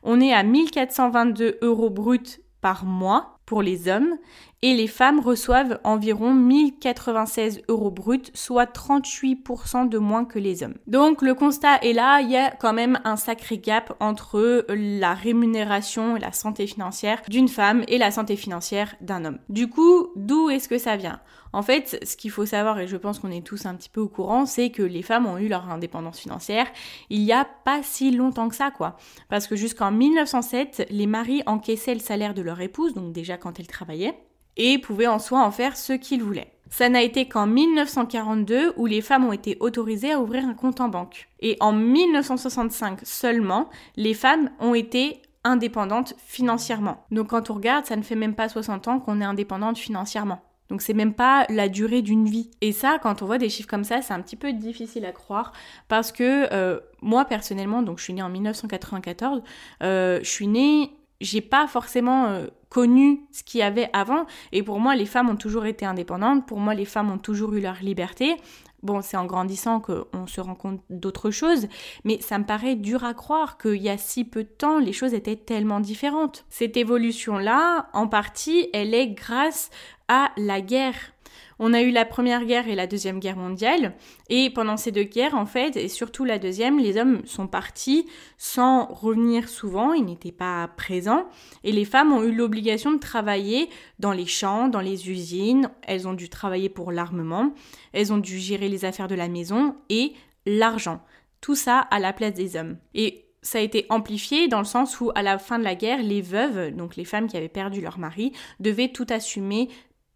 on 0.03 0.19
est 0.19 0.33
à 0.33 0.43
1422 0.43 1.59
euros 1.61 1.89
bruts 1.89 2.41
par 2.61 2.85
mois 2.85 3.38
pour 3.49 3.63
les 3.63 3.89
hommes 3.89 4.15
et 4.61 4.75
les 4.75 4.85
femmes 4.85 5.19
reçoivent 5.19 5.79
environ 5.83 6.35
1096 6.35 7.63
euros 7.67 7.89
bruts, 7.89 8.29
soit 8.35 8.71
38% 8.71 9.89
de 9.89 9.97
moins 9.97 10.23
que 10.23 10.37
les 10.37 10.61
hommes. 10.61 10.75
Donc 10.85 11.23
le 11.23 11.33
constat 11.33 11.77
est 11.77 11.93
là, 11.93 12.21
il 12.21 12.29
y 12.29 12.37
a 12.37 12.51
quand 12.51 12.73
même 12.73 12.99
un 13.05 13.15
sacré 13.15 13.57
gap 13.57 13.95
entre 13.99 14.65
la 14.69 15.15
rémunération 15.15 16.15
et 16.15 16.19
la 16.19 16.31
santé 16.31 16.67
financière 16.67 17.23
d'une 17.27 17.47
femme 17.47 17.83
et 17.87 17.97
la 17.97 18.11
santé 18.11 18.35
financière 18.35 18.95
d'un 19.01 19.25
homme. 19.25 19.39
Du 19.49 19.67
coup, 19.67 20.09
d'où 20.15 20.51
est-ce 20.51 20.69
que 20.69 20.77
ça 20.77 20.95
vient? 20.95 21.19
En 21.53 21.61
fait, 21.61 21.99
ce 22.03 22.15
qu'il 22.15 22.31
faut 22.31 22.45
savoir, 22.45 22.79
et 22.79 22.87
je 22.87 22.97
pense 22.97 23.19
qu'on 23.19 23.31
est 23.31 23.45
tous 23.45 23.65
un 23.65 23.75
petit 23.75 23.89
peu 23.89 24.01
au 24.01 24.07
courant, 24.07 24.45
c'est 24.45 24.69
que 24.69 24.83
les 24.83 25.01
femmes 25.01 25.25
ont 25.25 25.37
eu 25.37 25.47
leur 25.47 25.69
indépendance 25.69 26.19
financière 26.19 26.67
il 27.09 27.21
y 27.21 27.33
a 27.33 27.45
pas 27.45 27.81
si 27.83 28.11
longtemps 28.11 28.49
que 28.49 28.55
ça, 28.55 28.71
quoi. 28.71 28.97
Parce 29.29 29.47
que 29.47 29.55
jusqu'en 29.55 29.91
1907, 29.91 30.87
les 30.89 31.07
maris 31.07 31.41
encaissaient 31.45 31.93
le 31.93 31.99
salaire 31.99 32.33
de 32.33 32.41
leur 32.41 32.61
épouse, 32.61 32.93
donc 32.93 33.13
déjà 33.13 33.37
quand 33.37 33.59
elles 33.59 33.67
travaillaient, 33.67 34.19
et 34.57 34.77
pouvaient 34.77 35.07
en 35.07 35.19
soi 35.19 35.41
en 35.43 35.51
faire 35.51 35.77
ce 35.77 35.93
qu'ils 35.93 36.23
voulaient. 36.23 36.53
Ça 36.69 36.87
n'a 36.87 37.01
été 37.01 37.27
qu'en 37.27 37.47
1942 37.47 38.73
où 38.77 38.85
les 38.85 39.01
femmes 39.01 39.25
ont 39.25 39.33
été 39.33 39.57
autorisées 39.59 40.11
à 40.11 40.19
ouvrir 40.19 40.45
un 40.45 40.53
compte 40.53 40.81
en 40.81 40.89
banque. 40.89 41.27
Et 41.39 41.57
en 41.61 41.73
1965 41.73 42.99
seulement, 43.03 43.69
les 43.95 44.13
femmes 44.13 44.51
ont 44.59 44.75
été 44.75 45.21
indépendantes 45.43 46.13
financièrement. 46.19 47.05
Donc 47.11 47.29
quand 47.29 47.49
on 47.49 47.55
regarde, 47.55 47.85
ça 47.85 47.95
ne 47.95 48.03
fait 48.03 48.15
même 48.15 48.35
pas 48.35 48.49
60 48.49 48.87
ans 48.87 48.99
qu'on 48.99 49.21
est 49.21 49.25
indépendante 49.25 49.77
financièrement. 49.77 50.41
Donc 50.69 50.81
c'est 50.81 50.93
même 50.93 51.13
pas 51.13 51.45
la 51.49 51.67
durée 51.67 52.01
d'une 52.01 52.25
vie. 52.25 52.51
Et 52.61 52.71
ça, 52.71 52.99
quand 53.01 53.21
on 53.21 53.25
voit 53.25 53.37
des 53.37 53.49
chiffres 53.49 53.69
comme 53.69 53.83
ça, 53.83 54.01
c'est 54.01 54.13
un 54.13 54.21
petit 54.21 54.35
peu 54.35 54.53
difficile 54.53 55.05
à 55.05 55.11
croire 55.11 55.51
parce 55.87 56.11
que 56.11 56.53
euh, 56.53 56.79
moi 57.01 57.25
personnellement, 57.25 57.81
donc 57.81 57.97
je 57.97 58.03
suis 58.03 58.13
née 58.13 58.21
en 58.21 58.29
1994, 58.29 59.41
euh, 59.81 60.19
je 60.21 60.29
suis 60.29 60.47
née 60.47 60.91
j'ai 61.21 61.41
pas 61.41 61.67
forcément 61.67 62.27
euh, 62.27 62.47
connu 62.69 63.25
ce 63.31 63.43
qu'il 63.43 63.59
y 63.59 63.63
avait 63.63 63.89
avant. 63.93 64.25
Et 64.51 64.63
pour 64.63 64.79
moi, 64.79 64.95
les 64.95 65.05
femmes 65.05 65.29
ont 65.29 65.35
toujours 65.35 65.65
été 65.65 65.85
indépendantes. 65.85 66.47
Pour 66.47 66.59
moi, 66.59 66.73
les 66.73 66.85
femmes 66.85 67.11
ont 67.11 67.17
toujours 67.17 67.53
eu 67.53 67.61
leur 67.61 67.81
liberté. 67.81 68.37
Bon, 68.81 69.01
c'est 69.01 69.17
en 69.17 69.25
grandissant 69.25 69.81
qu'on 69.81 70.25
se 70.25 70.39
rend 70.39 70.55
compte 70.55 70.81
d'autres 70.89 71.31
choses, 71.31 71.67
mais 72.05 72.21
ça 72.21 72.39
me 72.39 72.45
paraît 72.45 72.75
dur 72.75 73.03
à 73.03 73.13
croire 73.13 73.57
qu'il 73.57 73.81
y 73.81 73.89
a 73.89 73.97
si 73.97 74.23
peu 74.23 74.43
de 74.43 74.49
temps, 74.49 74.79
les 74.79 74.93
choses 74.93 75.13
étaient 75.13 75.35
tellement 75.35 75.81
différentes. 75.81 76.45
Cette 76.47 76.77
évolution-là, 76.77 77.89
en 77.91 78.07
partie, 78.07 78.69
elle 78.71 78.93
est 78.93 79.09
grâce 79.09 79.69
à 80.09 80.31
la 80.35 80.59
guerre 80.59 81.13
on 81.59 81.73
a 81.73 81.81
eu 81.81 81.91
la 81.91 82.05
première 82.05 82.45
guerre 82.45 82.69
et 82.69 82.75
la 82.75 82.87
deuxième 82.87 83.19
guerre 83.19 83.35
mondiale, 83.35 83.93
et 84.29 84.49
pendant 84.49 84.77
ces 84.77 84.91
deux 84.91 85.03
guerres, 85.03 85.35
en 85.35 85.45
fait, 85.45 85.75
et 85.75 85.89
surtout 85.89 86.23
la 86.23 86.39
deuxième, 86.39 86.79
les 86.79 86.97
hommes 86.97 87.21
sont 87.25 87.47
partis 87.47 88.07
sans 88.37 88.85
revenir 88.85 89.49
souvent, 89.49 89.93
ils 89.93 90.05
n'étaient 90.05 90.31
pas 90.31 90.69
présents, 90.77 91.27
et 91.65 91.73
les 91.73 91.85
femmes 91.85 92.13
ont 92.13 92.23
eu 92.23 92.33
l'obligation 92.33 92.93
de 92.93 92.97
travailler 92.97 93.69
dans 93.99 94.13
les 94.13 94.25
champs, 94.25 94.69
dans 94.69 94.79
les 94.79 95.09
usines, 95.09 95.69
elles 95.83 96.07
ont 96.07 96.13
dû 96.13 96.29
travailler 96.29 96.69
pour 96.69 96.93
l'armement, 96.93 97.53
elles 97.91 98.13
ont 98.13 98.17
dû 98.17 98.39
gérer 98.39 98.69
les 98.69 98.85
affaires 98.85 99.09
de 99.09 99.15
la 99.15 99.27
maison 99.27 99.75
et 99.89 100.13
l'argent. 100.45 101.03
Tout 101.41 101.55
ça 101.55 101.79
à 101.79 101.99
la 101.99 102.13
place 102.13 102.33
des 102.33 102.55
hommes. 102.55 102.77
Et 102.93 103.25
ça 103.41 103.59
a 103.59 103.61
été 103.61 103.85
amplifié 103.89 104.49
dans 104.49 104.59
le 104.59 104.65
sens 104.65 104.99
où 104.99 105.11
à 105.15 105.21
la 105.21 105.37
fin 105.37 105.59
de 105.59 105.63
la 105.63 105.75
guerre, 105.75 106.03
les 106.03 106.21
veuves, 106.21 106.75
donc 106.75 106.95
les 106.95 107.05
femmes 107.05 107.27
qui 107.27 107.37
avaient 107.37 107.47
perdu 107.47 107.79
leur 107.81 107.97
mari, 107.97 108.33
devaient 108.59 108.89
tout 108.89 109.07
assumer 109.09 109.69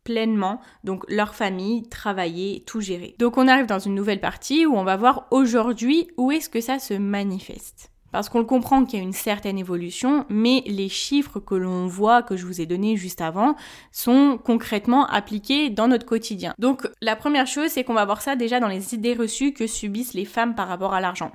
pleinement, 0.03 0.59
donc 0.83 1.03
leur 1.09 1.35
famille, 1.35 1.87
travailler, 1.89 2.63
tout 2.65 2.81
gérer. 2.81 3.15
Donc 3.19 3.37
on 3.37 3.47
arrive 3.47 3.65
dans 3.65 3.79
une 3.79 3.95
nouvelle 3.95 4.19
partie 4.19 4.65
où 4.65 4.75
on 4.75 4.83
va 4.83 4.97
voir 4.97 5.27
aujourd'hui 5.31 6.07
où 6.17 6.31
est-ce 6.31 6.49
que 6.49 6.61
ça 6.61 6.79
se 6.79 6.93
manifeste. 6.93 7.89
Parce 8.13 8.29
qu'on 8.29 8.39
le 8.39 8.45
comprend 8.45 8.85
qu'il 8.85 8.99
y 8.99 9.01
a 9.01 9.05
une 9.05 9.11
certaine 9.11 9.57
évolution, 9.57 10.27
mais 10.29 10.61
les 10.67 10.87
chiffres 10.87 11.39
que 11.39 11.55
l'on 11.55 11.87
voit, 11.87 12.21
que 12.21 12.37
je 12.37 12.45
vous 12.45 12.61
ai 12.61 12.67
donnés 12.67 12.95
juste 12.95 13.21
avant, 13.21 13.55
sont 13.91 14.37
concrètement 14.37 15.07
appliqués 15.07 15.71
dans 15.71 15.87
notre 15.87 16.05
quotidien. 16.05 16.53
Donc 16.59 16.87
la 17.01 17.15
première 17.15 17.47
chose, 17.47 17.69
c'est 17.69 17.83
qu'on 17.83 17.95
va 17.95 18.05
voir 18.05 18.21
ça 18.21 18.35
déjà 18.35 18.59
dans 18.59 18.67
les 18.67 18.93
idées 18.93 19.15
reçues 19.15 19.51
que 19.51 19.65
subissent 19.65 20.13
les 20.13 20.25
femmes 20.25 20.53
par 20.53 20.67
rapport 20.67 20.93
à 20.93 21.01
l'argent. 21.01 21.31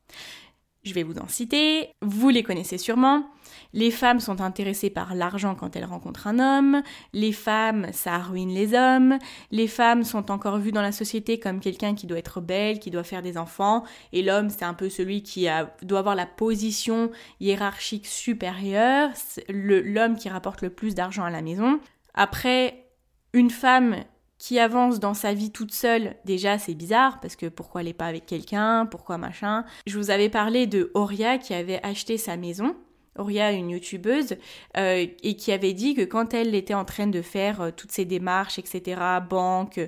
Je 0.85 0.95
vais 0.95 1.03
vous 1.03 1.19
en 1.19 1.27
citer, 1.27 1.91
vous 2.01 2.29
les 2.29 2.45
connaissez 2.45 2.79
sûrement. 2.79 3.27
Les 3.75 3.91
femmes 3.91 4.21
sont 4.21 4.41
intéressées 4.41 4.91
par 4.91 5.15
l'argent 5.15 5.55
quand 5.55 5.77
elles 5.77 5.85
rencontrent 5.85 6.27
un 6.27 6.39
homme, 6.39 6.83
les 7.13 7.33
femmes, 7.33 7.89
ça 7.93 8.19
ruine 8.19 8.49
les 8.49 8.75
hommes, 8.75 9.19
les 9.51 9.69
femmes 9.69 10.05
sont 10.05 10.31
encore 10.31 10.59
vues 10.59 10.73
dans 10.73 10.83
la 10.83 10.93
société 10.93 11.39
comme 11.39 11.61
quelqu'un 11.61 11.95
qui 11.95 12.07
doit 12.07 12.19
être 12.19 12.41
belle, 12.41 12.79
qui 12.79 12.91
doit 12.91 13.05
faire 13.05 13.23
des 13.23 13.37
enfants, 13.37 13.85
et 14.13 14.23
l'homme, 14.23 14.49
c'est 14.49 14.65
un 14.65 14.75
peu 14.75 14.89
celui 14.89 15.23
qui 15.23 15.49
doit 15.83 15.99
avoir 15.99 16.15
la 16.15 16.27
position 16.27 17.11
hiérarchique 17.41 18.07
supérieure, 18.07 19.11
l'homme 19.49 20.17
qui 20.17 20.29
rapporte 20.29 20.63
le 20.63 20.71
plus 20.71 20.95
d'argent 20.95 21.25
à 21.25 21.31
la 21.31 21.43
maison. 21.43 21.81
Après, 22.15 22.87
une 23.33 23.51
femme 23.51 23.97
qui 24.39 24.59
avance 24.59 25.01
dans 25.01 25.15
sa 25.15 25.35
vie 25.35 25.51
toute 25.51 25.73
seule, 25.73 26.15
déjà 26.25 26.59
c'est 26.59 26.75
bizarre 26.75 27.21
parce 27.21 27.37
que 27.37 27.47
pourquoi 27.47 27.81
elle 27.81 27.89
n'est 27.89 27.93
pas 27.93 28.07
avec 28.07 28.25
quelqu'un, 28.25 28.87
pourquoi 28.87 29.19
machin. 29.19 29.65
Je 29.87 29.99
vous 29.99 30.11
avais 30.11 30.29
parlé 30.29 30.67
de 30.67 30.91
Auria 30.95 31.39
qui 31.39 31.55
avait 31.55 31.85
acheté 31.85 32.17
sa 32.17 32.37
maison. 32.37 32.77
Auria, 33.19 33.53
une 33.53 33.71
youtubeuse, 33.71 34.37
euh, 34.77 35.07
et 35.23 35.37
qui 35.37 35.53
avait 35.53 35.75
dit 35.75 35.95
que 35.95 36.03
quand 36.03 36.35
elle 36.35 36.55
était 36.55 36.75
en 36.75 36.85
train 36.85 37.07
de 37.07 37.23
faire 37.23 37.61
euh, 37.61 37.71
toutes 37.71 37.93
ses 37.93 38.05
démarches, 38.05 38.59
etc., 38.59 39.01
banque, 39.29 39.81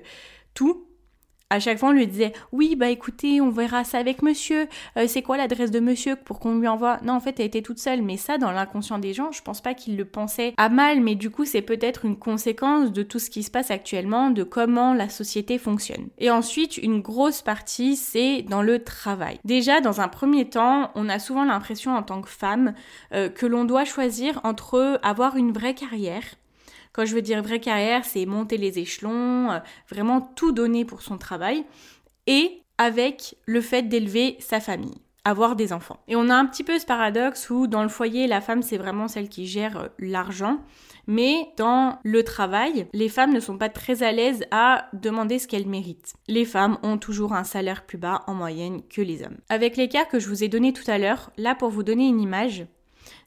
tout, 0.55 0.90
à 1.51 1.59
chaque 1.59 1.79
fois, 1.79 1.91
on 1.91 1.93
lui 1.93 2.07
disait 2.07 2.33
Oui, 2.53 2.77
bah 2.77 2.89
écoutez, 2.89 3.41
on 3.41 3.51
verra 3.51 3.83
ça 3.85 3.99
avec 3.99 4.23
monsieur. 4.23 4.69
Euh, 4.97 5.07
c'est 5.09 5.23
quoi 5.23 5.37
l'adresse 5.37 5.73
de 5.73 5.81
monsieur 5.81 6.15
pour 6.17 6.39
qu'on 6.39 6.59
lui 6.59 6.69
envoie? 6.69 6.99
Non, 7.03 7.15
en 7.15 7.21
fait, 7.21 7.41
elle 7.41 7.47
était 7.47 7.63
toute 7.63 7.81
seule. 7.81 8.03
Mais 8.03 8.17
ça, 8.17 8.39
dans 8.39 8.53
l'inconscient 8.53 8.99
des 8.99 9.13
gens, 9.13 9.33
je 9.33 9.43
pense 9.43 9.61
pas 9.61 9.75
qu'ils 9.75 9.97
le 9.97 10.05
pensaient 10.05 10.55
à 10.57 10.69
mal, 10.69 11.01
mais 11.01 11.17
du 11.17 11.31
coup, 11.31 11.45
c'est 11.45 11.63
peut-être 11.63 12.05
une 12.05 12.17
conséquence 12.17 12.93
de 12.93 13.03
tout 13.03 13.19
ce 13.19 13.31
qui 13.31 13.43
se 13.43 13.51
passe 13.51 13.71
actuellement, 13.71 14.31
de 14.31 14.45
comment 14.45 14.95
la 14.95 15.09
société 15.09 15.59
fonctionne. 15.59 16.09
Et 16.19 16.31
ensuite, 16.31 16.79
une 16.79 17.01
grosse 17.01 17.43
partie, 17.43 17.97
c'est 17.97 18.43
dans 18.43 18.63
le 18.63 18.83
travail. 18.85 19.39
Déjà, 19.45 19.81
dans 19.81 20.01
un 20.01 20.09
premier 20.09 20.49
temps, 20.49 20.93
on 20.95 21.09
a 21.09 21.19
souvent 21.19 21.45
l'impression 21.45 21.97
en 21.97 22.03
tant 22.03 22.23
que 22.23 22.31
femme 22.31 22.75
euh, 23.13 23.29
que 23.29 23.47
l'on 23.47 23.65
doit 23.65 23.85
choisir 23.85 24.41
entre 24.45 25.01
avoir 25.03 25.37
une 25.37 25.53
vraie 25.53 25.75
carrière 25.75 26.23
quand 26.93 27.05
je 27.05 27.15
veux 27.15 27.23
dire 27.23 27.43
vraie 27.43 27.61
carrière, 27.61 28.05
c'est 28.05 28.27
monter 28.27 28.57
les 28.57 28.79
échelons, 28.79 29.51
euh, 29.51 29.59
vraiment 29.89 30.21
tout 30.21 30.53
donner 30.53 30.85
pour 30.85 31.03
son 31.03 31.19
travail, 31.19 31.65
et 32.27 32.63
avec 32.79 33.37
le 33.47 33.61
fait 33.61 33.83
d'élever 33.83 34.37
sa 34.41 34.61
famille 34.61 35.01
avoir 35.25 35.57
des 35.57 35.73
enfants. 35.73 36.01
Et 36.09 36.17
on 36.17 36.29
a 36.29 36.35
un 36.35 36.47
petit 36.47 36.65
peu 36.65 36.79
ce 36.79 36.87
paradoxe 36.87 37.51
où 37.51 37.67
dans 37.67 37.83
le 37.83 37.89
foyer, 37.89 38.27
la 38.27 38.41
femme, 38.41 38.63
c'est 38.63 38.79
vraiment 38.79 39.09
celle 39.09 39.29
qui 39.29 39.47
gère 39.47 39.77
euh, 39.77 39.89
l'argent. 39.99 40.59
Mais 41.07 41.49
dans 41.57 41.99
le 42.05 42.23
travail, 42.23 42.87
les 42.93 43.09
femmes 43.09 43.33
ne 43.33 43.41
sont 43.41 43.59
pas 43.59 43.69
très 43.69 44.03
à 44.03 44.13
l'aise 44.13 44.45
à 44.51 44.89
demander 44.93 45.39
ce 45.39 45.49
qu'elles 45.49 45.67
méritent. 45.67 46.15
Les 46.29 46.45
femmes 46.45 46.79
ont 46.83 46.99
toujours 46.99 47.33
un 47.33 47.45
salaire 47.45 47.85
plus 47.85 47.99
bas 47.99 48.23
en 48.27 48.35
moyenne 48.35 48.83
que 48.89 49.01
les 49.01 49.23
hommes. 49.23 49.39
Avec 49.49 49.77
l'écart 49.77 50.09
que 50.09 50.21
je 50.21 50.29
vous 50.29 50.45
ai 50.45 50.49
donné 50.49 50.73
tout 50.73 50.89
à 50.89 50.99
l'heure, 50.99 51.31
là 51.37 51.55
pour 51.55 51.71
vous 51.71 51.83
donner 51.83 52.07
une 52.07 52.21
image, 52.21 52.67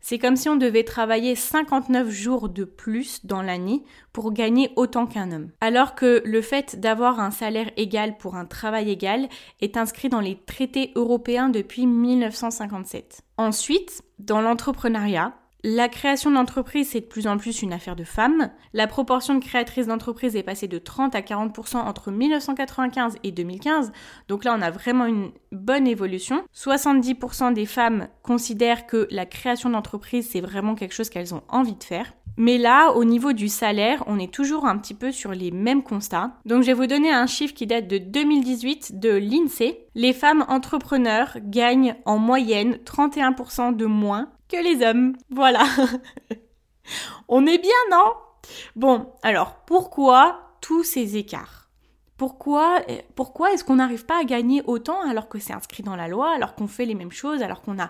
c'est 0.03 0.19
comme 0.19 0.35
si 0.35 0.49
on 0.49 0.57
devait 0.57 0.83
travailler 0.83 1.33
59 1.33 2.09
jours 2.09 2.49
de 2.49 2.65
plus 2.65 3.25
dans 3.25 3.41
l'année 3.41 3.83
pour 4.11 4.33
gagner 4.33 4.69
autant 4.75 5.07
qu'un 5.07 5.31
homme. 5.31 5.49
Alors 5.61 5.95
que 5.95 6.21
le 6.25 6.41
fait 6.41 6.77
d'avoir 6.79 7.21
un 7.21 7.31
salaire 7.31 7.71
égal 7.77 8.17
pour 8.17 8.35
un 8.35 8.45
travail 8.45 8.91
égal 8.91 9.29
est 9.61 9.77
inscrit 9.77 10.09
dans 10.09 10.19
les 10.19 10.37
traités 10.45 10.91
européens 10.95 11.47
depuis 11.47 11.87
1957. 11.87 13.21
Ensuite, 13.37 14.03
dans 14.19 14.41
l'entrepreneuriat, 14.41 15.33
la 15.65 15.87
création 15.87 16.29
d'entreprise, 16.29 16.89
c'est 16.89 16.99
de 16.99 17.05
plus 17.05 17.25
en 17.25 17.37
plus 17.37 17.61
une 17.61 17.71
affaire 17.71 17.95
de 17.95 18.03
femmes. 18.03 18.49
La 18.73 18.85
proportion 18.85 19.35
de 19.35 19.43
créatrices 19.43 19.87
d'entreprises 19.87 20.35
est 20.35 20.43
passée 20.43 20.67
de 20.67 20.77
30 20.77 21.15
à 21.15 21.21
40% 21.21 21.77
entre 21.77 22.11
1995 22.11 23.15
et 23.23 23.31
2015. 23.31 23.93
Donc 24.27 24.43
là, 24.43 24.53
on 24.57 24.61
a 24.61 24.71
vraiment 24.71 25.05
une 25.05 25.31
bonne 25.53 25.87
évolution. 25.87 26.43
70% 26.53 27.53
des 27.53 27.65
femmes 27.65 28.09
considèrent 28.23 28.87
que 28.87 29.07
la 29.09 29.25
création 29.25 29.69
d'entreprise, 29.69 30.27
c'est 30.29 30.41
vraiment 30.41 30.75
quelque 30.75 30.93
chose 30.93 31.09
qu'elles 31.09 31.33
ont 31.33 31.43
envie 31.47 31.75
de 31.75 31.83
faire. 31.83 32.13
Mais 32.35 32.57
là, 32.57 32.91
au 32.93 33.05
niveau 33.05 33.31
du 33.31 33.47
salaire, 33.47 34.03
on 34.07 34.17
est 34.17 34.33
toujours 34.33 34.65
un 34.65 34.77
petit 34.77 34.95
peu 34.95 35.11
sur 35.11 35.31
les 35.31 35.51
mêmes 35.51 35.83
constats. 35.83 36.31
Donc 36.45 36.63
je 36.63 36.67
vais 36.67 36.73
vous 36.73 36.87
donner 36.87 37.11
un 37.11 37.27
chiffre 37.27 37.53
qui 37.53 37.67
date 37.67 37.87
de 37.87 37.99
2018 37.99 38.99
de 38.99 39.11
l'INSEE. 39.11 39.77
Les 39.95 40.13
femmes 40.13 40.43
entrepreneurs 40.49 41.37
gagnent 41.43 41.95
en 42.05 42.17
moyenne 42.17 42.79
31% 42.85 43.75
de 43.75 43.85
moins 43.85 44.29
les 44.61 44.85
hommes. 44.85 45.15
Voilà. 45.29 45.63
On 47.27 47.45
est 47.45 47.57
bien, 47.57 47.71
non? 47.91 48.13
Bon, 48.75 49.13
alors 49.21 49.55
pourquoi 49.65 50.57
tous 50.61 50.83
ces 50.83 51.17
écarts? 51.17 51.69
Pourquoi, 52.17 52.81
pourquoi 53.15 53.51
est-ce 53.51 53.63
qu'on 53.63 53.75
n'arrive 53.75 54.05
pas 54.05 54.19
à 54.19 54.23
gagner 54.23 54.61
autant 54.65 55.01
alors 55.01 55.27
que 55.27 55.39
c'est 55.39 55.53
inscrit 55.53 55.83
dans 55.83 55.95
la 55.95 56.07
loi, 56.07 56.33
alors 56.33 56.55
qu'on 56.55 56.67
fait 56.67 56.85
les 56.85 56.95
mêmes 56.95 57.11
choses, 57.11 57.41
alors 57.41 57.61
qu'on 57.61 57.79
a 57.79 57.89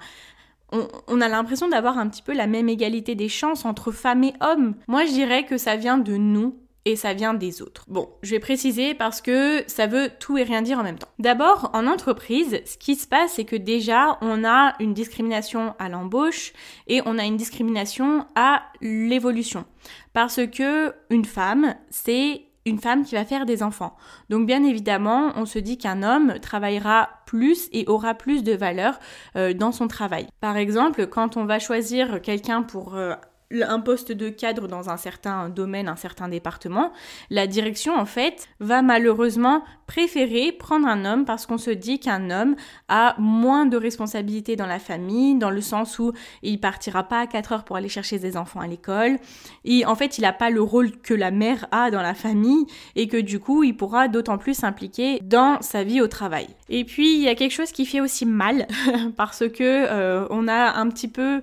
on, 1.08 1.22
a 1.22 1.28
l'impression 1.28 1.68
d'avoir 1.68 1.98
un 1.98 2.08
petit 2.08 2.22
peu 2.22 2.34
la 2.34 2.48
même 2.48 2.68
égalité 2.68 3.16
des 3.16 3.30
chances 3.30 3.66
entre 3.66 3.92
femmes 3.92 4.24
et 4.24 4.34
hommes? 4.42 4.76
Moi, 4.88 5.06
je 5.06 5.12
dirais 5.12 5.46
que 5.46 5.58
ça 5.58 5.76
vient 5.76 5.98
de 5.98 6.18
nous, 6.18 6.58
et 6.86 6.96
ça 6.96 7.14
vient 7.14 7.34
des 7.34 7.62
autres. 7.62 7.86
Bon, 7.88 8.10
je 8.22 8.32
vais 8.32 8.40
préciser 8.40 8.94
parce 8.94 9.22
que 9.22 9.64
ça 9.68 9.88
veut 9.88 10.10
tout 10.20 10.38
et 10.38 10.44
rien 10.44 10.62
dire 10.62 10.80
en 10.80 10.84
même 10.84 10.98
temps. 10.98 11.08
D'abord, 11.20 11.70
en 11.74 11.88
entreprise, 11.88 12.62
ce 12.66 12.78
qui 12.78 12.96
se 12.96 13.08
passe, 13.08 13.34
c'est 13.34 13.46
que 13.46 13.56
déjà, 13.56 14.18
on 14.22 14.44
a 14.44 14.74
une 14.80 14.94
discrimination 14.94 15.76
à 15.80 15.90
l'embauche 15.90 16.54
et 16.88 17.02
on 17.06 17.18
a 17.18 17.24
une 17.24 17.38
discrimination 17.38 18.26
à 18.36 18.64
l'évolution. 18.82 19.66
Parce 20.14 20.42
que 20.48 20.94
une 21.10 21.26
femme, 21.26 21.76
c'est 21.90 22.44
une 22.66 22.80
femme 22.80 23.04
qui 23.04 23.16
va 23.16 23.26
faire 23.26 23.46
des 23.46 23.62
enfants. 23.62 23.96
Donc 24.30 24.46
bien 24.46 24.64
évidemment, 24.64 25.34
on 25.36 25.46
se 25.46 25.60
dit 25.60 25.78
qu'un 25.78 26.02
homme 26.04 26.40
travaillera 26.42 27.10
plus 27.26 27.68
et 27.74 27.86
aura 27.88 28.14
plus 28.14 28.44
de 28.44 28.54
valeur 28.54 29.00
euh, 29.36 29.54
dans 29.54 29.72
son 29.72 29.88
travail. 29.88 30.28
Par 30.40 30.58
exemple, 30.58 31.08
quand 31.08 31.36
on 31.36 31.46
va 31.46 31.60
choisir 31.60 32.22
quelqu'un 32.22 32.62
pour 32.62 32.96
euh, 32.96 33.16
un 33.62 33.80
poste 33.80 34.12
de 34.12 34.30
cadre 34.30 34.68
dans 34.68 34.90
un 34.90 34.98
certain 34.98 35.50
domaine, 35.50 35.88
un 35.88 35.96
certain 35.96 36.28
département, 36.28 36.92
la 37.30 37.48
direction 37.48 37.96
en 37.96 38.06
fait 38.06 38.48
va 38.60 38.82
malheureusement 38.82 39.64
préférer 39.88 40.52
prendre 40.52 40.88
un 40.88 41.06
homme 41.06 41.26
parce 41.26 41.46
qu'on 41.46 41.58
se 41.58 41.70
dit 41.70 42.00
qu'un 42.00 42.32
homme 42.32 42.56
a 42.88 43.16
moins 43.20 43.66
de 43.66 43.78
responsabilités 43.78 44.56
dans 44.56 44.66
la 44.66 44.80
famille, 44.80 45.36
dans 45.38 45.52
le 45.52 45.62
sens 45.62 46.00
où 46.00 46.14
il 46.42 46.60
partira 46.60 47.04
pas 47.04 47.20
à 47.20 47.28
4 47.28 47.52
heures 47.52 47.64
pour 47.64 47.76
aller 47.76 47.90
chercher 47.90 48.18
ses 48.18 48.38
enfants 48.38 48.62
à 48.62 48.68
l'école, 48.68 49.20
et 49.66 49.86
en 49.86 49.96
fait 49.96 50.18
il 50.18 50.22
n'a 50.22 50.34
pas 50.34 50.50
le 50.50 50.62
rôle 50.62 50.92
que 50.92 51.14
la 51.14 51.32
mère 51.32 51.68
a 51.72 51.92
dans 51.92 52.02
la 52.02 52.14
famille 52.14 52.66
et 52.96 53.08
que 53.08 53.18
du 53.18 53.40
coup 53.40 53.64
il 53.64 53.76
pourra 53.76 54.08
d'autant 54.08 54.38
plus 54.38 54.56
s'impliquer 54.56 55.20
dans 55.22 55.62
sa 55.62 55.84
vie 55.84 56.02
au 56.02 56.08
travail. 56.08 56.48
Et 56.70 56.86
puis 56.86 57.16
il 57.16 57.22
y 57.22 57.28
a 57.28 57.36
quelque 57.36 57.52
chose 57.52 57.72
qui 57.72 57.86
fait 57.86 58.02
aussi 58.02 58.26
mal 58.26 58.68
parce 59.18 59.48
que 59.48 59.64
euh, 59.64 60.26
on 60.30 60.48
a 60.48 60.74
un 60.74 60.90
petit 60.90 61.08
peu 61.08 61.42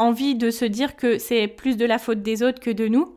envie 0.00 0.34
de 0.34 0.50
se 0.50 0.64
dire 0.64 0.96
que 0.96 1.18
c'est 1.18 1.46
plus 1.46 1.76
de 1.76 1.84
la 1.84 1.98
faute 1.98 2.22
des 2.22 2.42
autres 2.42 2.60
que 2.60 2.70
de 2.70 2.88
nous. 2.88 3.16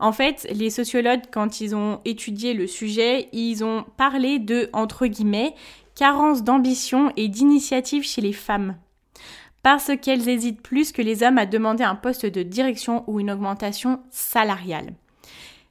En 0.00 0.12
fait, 0.12 0.46
les 0.52 0.70
sociologues, 0.70 1.22
quand 1.32 1.60
ils 1.60 1.74
ont 1.74 2.00
étudié 2.04 2.54
le 2.54 2.66
sujet, 2.66 3.28
ils 3.32 3.64
ont 3.64 3.84
parlé 3.96 4.38
de, 4.38 4.68
entre 4.72 5.06
guillemets, 5.06 5.54
carence 5.94 6.44
d'ambition 6.44 7.12
et 7.16 7.28
d'initiative 7.28 8.04
chez 8.04 8.20
les 8.20 8.32
femmes. 8.32 8.76
Parce 9.62 9.90
qu'elles 10.00 10.28
hésitent 10.28 10.62
plus 10.62 10.92
que 10.92 11.02
les 11.02 11.22
hommes 11.22 11.38
à 11.38 11.46
demander 11.46 11.82
un 11.82 11.96
poste 11.96 12.26
de 12.26 12.42
direction 12.42 13.02
ou 13.08 13.18
une 13.18 13.30
augmentation 13.30 14.00
salariale. 14.10 14.94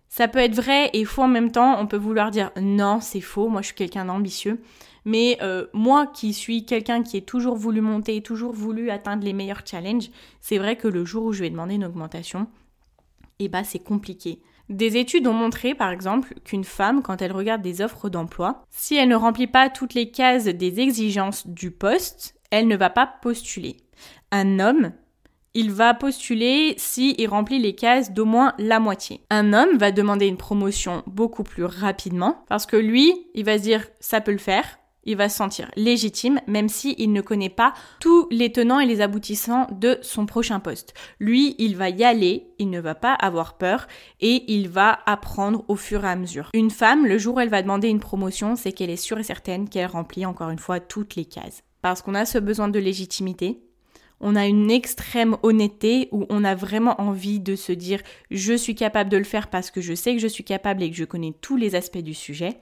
Ça 0.10 0.28
peut 0.28 0.40
être 0.40 0.56
vrai 0.56 0.90
et 0.94 1.06
faux 1.06 1.24
en 1.24 1.28
même 1.28 1.52
temps, 1.52 1.80
on 1.80 1.88
peut 1.88 1.98
vouloir 1.98 2.32
dire 2.32 2.52
non, 2.60 3.00
c'est 3.02 3.22
faux, 3.22 3.50
moi 3.50 3.62
je 3.62 3.68
suis 3.68 3.76
quelqu'un 3.76 4.06
d'ambitieux. 4.06 4.60
Mais 5.08 5.38
euh, 5.42 5.68
moi 5.72 6.06
qui 6.06 6.34
suis 6.34 6.66
quelqu'un 6.66 7.02
qui 7.02 7.16
est 7.16 7.22
toujours 7.22 7.56
voulu 7.56 7.80
monter, 7.80 8.22
toujours 8.22 8.52
voulu 8.52 8.90
atteindre 8.90 9.24
les 9.24 9.32
meilleurs 9.32 9.66
challenges, 9.66 10.10
c'est 10.42 10.58
vrai 10.58 10.76
que 10.76 10.90
le 10.90 11.06
jour 11.06 11.24
où 11.24 11.32
je 11.32 11.44
vais 11.44 11.50
demander 11.50 11.76
une 11.76 11.86
augmentation, 11.86 12.48
eh 13.40 13.48
bah 13.48 13.64
c'est 13.64 13.80
compliqué. 13.80 14.42
Des 14.68 14.98
études 14.98 15.26
ont 15.26 15.34
montré, 15.34 15.76
par 15.76 15.92
exemple, 15.92 16.34
qu'une 16.44 16.66
femme, 16.66 17.02
quand 17.02 17.22
elle 17.22 17.32
regarde 17.32 17.62
des 17.62 17.80
offres 17.80 18.10
d'emploi, 18.10 18.66
si 18.70 18.98
elle 18.98 19.08
ne 19.08 19.16
remplit 19.16 19.48
pas 19.48 19.70
toutes 19.70 19.94
les 19.94 20.12
cases 20.12 20.44
des 20.44 20.82
exigences 20.82 21.48
du 21.48 21.72
poste, 21.72 22.36
elle 22.52 22.68
ne 22.68 22.76
va 22.76 22.90
pas 22.90 23.08
postuler. 23.08 23.78
Un 24.34 24.60
homme, 24.60 24.92
il 25.54 25.72
va 25.72 25.94
postuler 25.94 26.74
s'il 26.76 27.16
il 27.18 27.30
remplit 27.30 27.60
les 27.60 27.76
cases 27.76 28.12
d'au 28.12 28.26
moins 28.26 28.54
la 28.58 28.82
moitié. 28.82 29.22
Un 29.30 29.54
homme 29.54 29.78
va 29.78 29.94
demander 29.94 30.28
une 30.28 30.36
promotion 30.36 31.02
beaucoup 31.08 31.44
plus 31.44 31.64
rapidement 31.64 32.44
parce 32.50 32.66
que 32.66 32.76
lui, 32.76 33.14
il 33.36 33.46
va 33.46 33.58
se 33.58 33.64
dire 33.64 33.88
ça 34.02 34.20
peut 34.20 34.34
le 34.34 34.38
faire, 34.38 34.66
il 35.08 35.18
va 35.18 35.30
se 35.30 35.38
sentir 35.38 35.72
légitime, 35.76 36.40
même 36.46 36.70
s'il 36.70 37.12
ne 37.12 37.22
connaît 37.22 37.50
pas 37.50 37.74
tous 38.00 38.28
les 38.30 38.52
tenants 38.52 38.80
et 38.80 38.86
les 38.86 39.02
aboutissants 39.02 39.68
de 39.72 39.98
son 40.02 40.28
prochain 40.28 40.60
poste. 40.60 40.94
Lui, 41.20 41.56
il 41.58 41.76
va 41.76 41.90
y 41.90 42.04
aller, 42.04 42.48
il 42.60 42.70
ne 42.70 42.80
va 42.80 42.94
pas 42.94 43.14
avoir 43.14 43.58
peur 43.58 43.88
et 44.20 44.44
il 44.54 44.70
va 44.70 45.00
apprendre 45.06 45.64
au 45.70 45.76
fur 45.76 46.06
et 46.06 46.10
à 46.10 46.16
mesure. 46.16 46.50
Une 46.54 46.70
femme, 46.70 47.08
le 47.08 47.18
jour 47.18 47.38
où 47.38 47.40
elle 47.40 47.50
va 47.50 47.64
demander 47.64 47.88
une 47.88 48.02
promotion, 48.02 48.56
c'est 48.56 48.74
qu'elle 48.74 48.90
est 48.90 48.98
sûre 48.98 49.18
et 49.18 49.24
certaine 49.24 49.70
qu'elle 49.70 49.88
remplit 49.88 50.26
encore 50.26 50.50
une 50.50 50.60
fois 50.60 50.80
toutes 50.80 51.16
les 51.16 51.26
cases. 51.26 51.64
Parce 51.82 52.02
qu'on 52.02 52.16
a 52.16 52.26
ce 52.26 52.38
besoin 52.38 52.68
de 52.68 52.80
légitimité, 52.80 53.62
on 54.20 54.36
a 54.36 54.48
une 54.48 54.72
extrême 54.72 55.38
honnêteté 55.44 56.10
où 56.12 56.26
on 56.30 56.44
a 56.44 56.56
vraiment 56.56 57.00
envie 57.00 57.40
de 57.40 57.56
se 57.56 57.72
dire 57.72 58.02
je 58.32 58.54
suis 58.54 58.76
capable 58.76 59.10
de 59.10 59.18
le 59.18 59.24
faire 59.24 59.48
parce 59.48 59.70
que 59.70 59.80
je 59.80 59.94
sais 59.94 60.14
que 60.16 60.22
je 60.22 60.28
suis 60.28 60.44
capable 60.44 60.82
et 60.82 60.90
que 60.90 60.96
je 60.96 61.06
connais 61.06 61.34
tous 61.40 61.56
les 61.56 61.76
aspects 61.76 62.00
du 62.00 62.14
sujet 62.16 62.58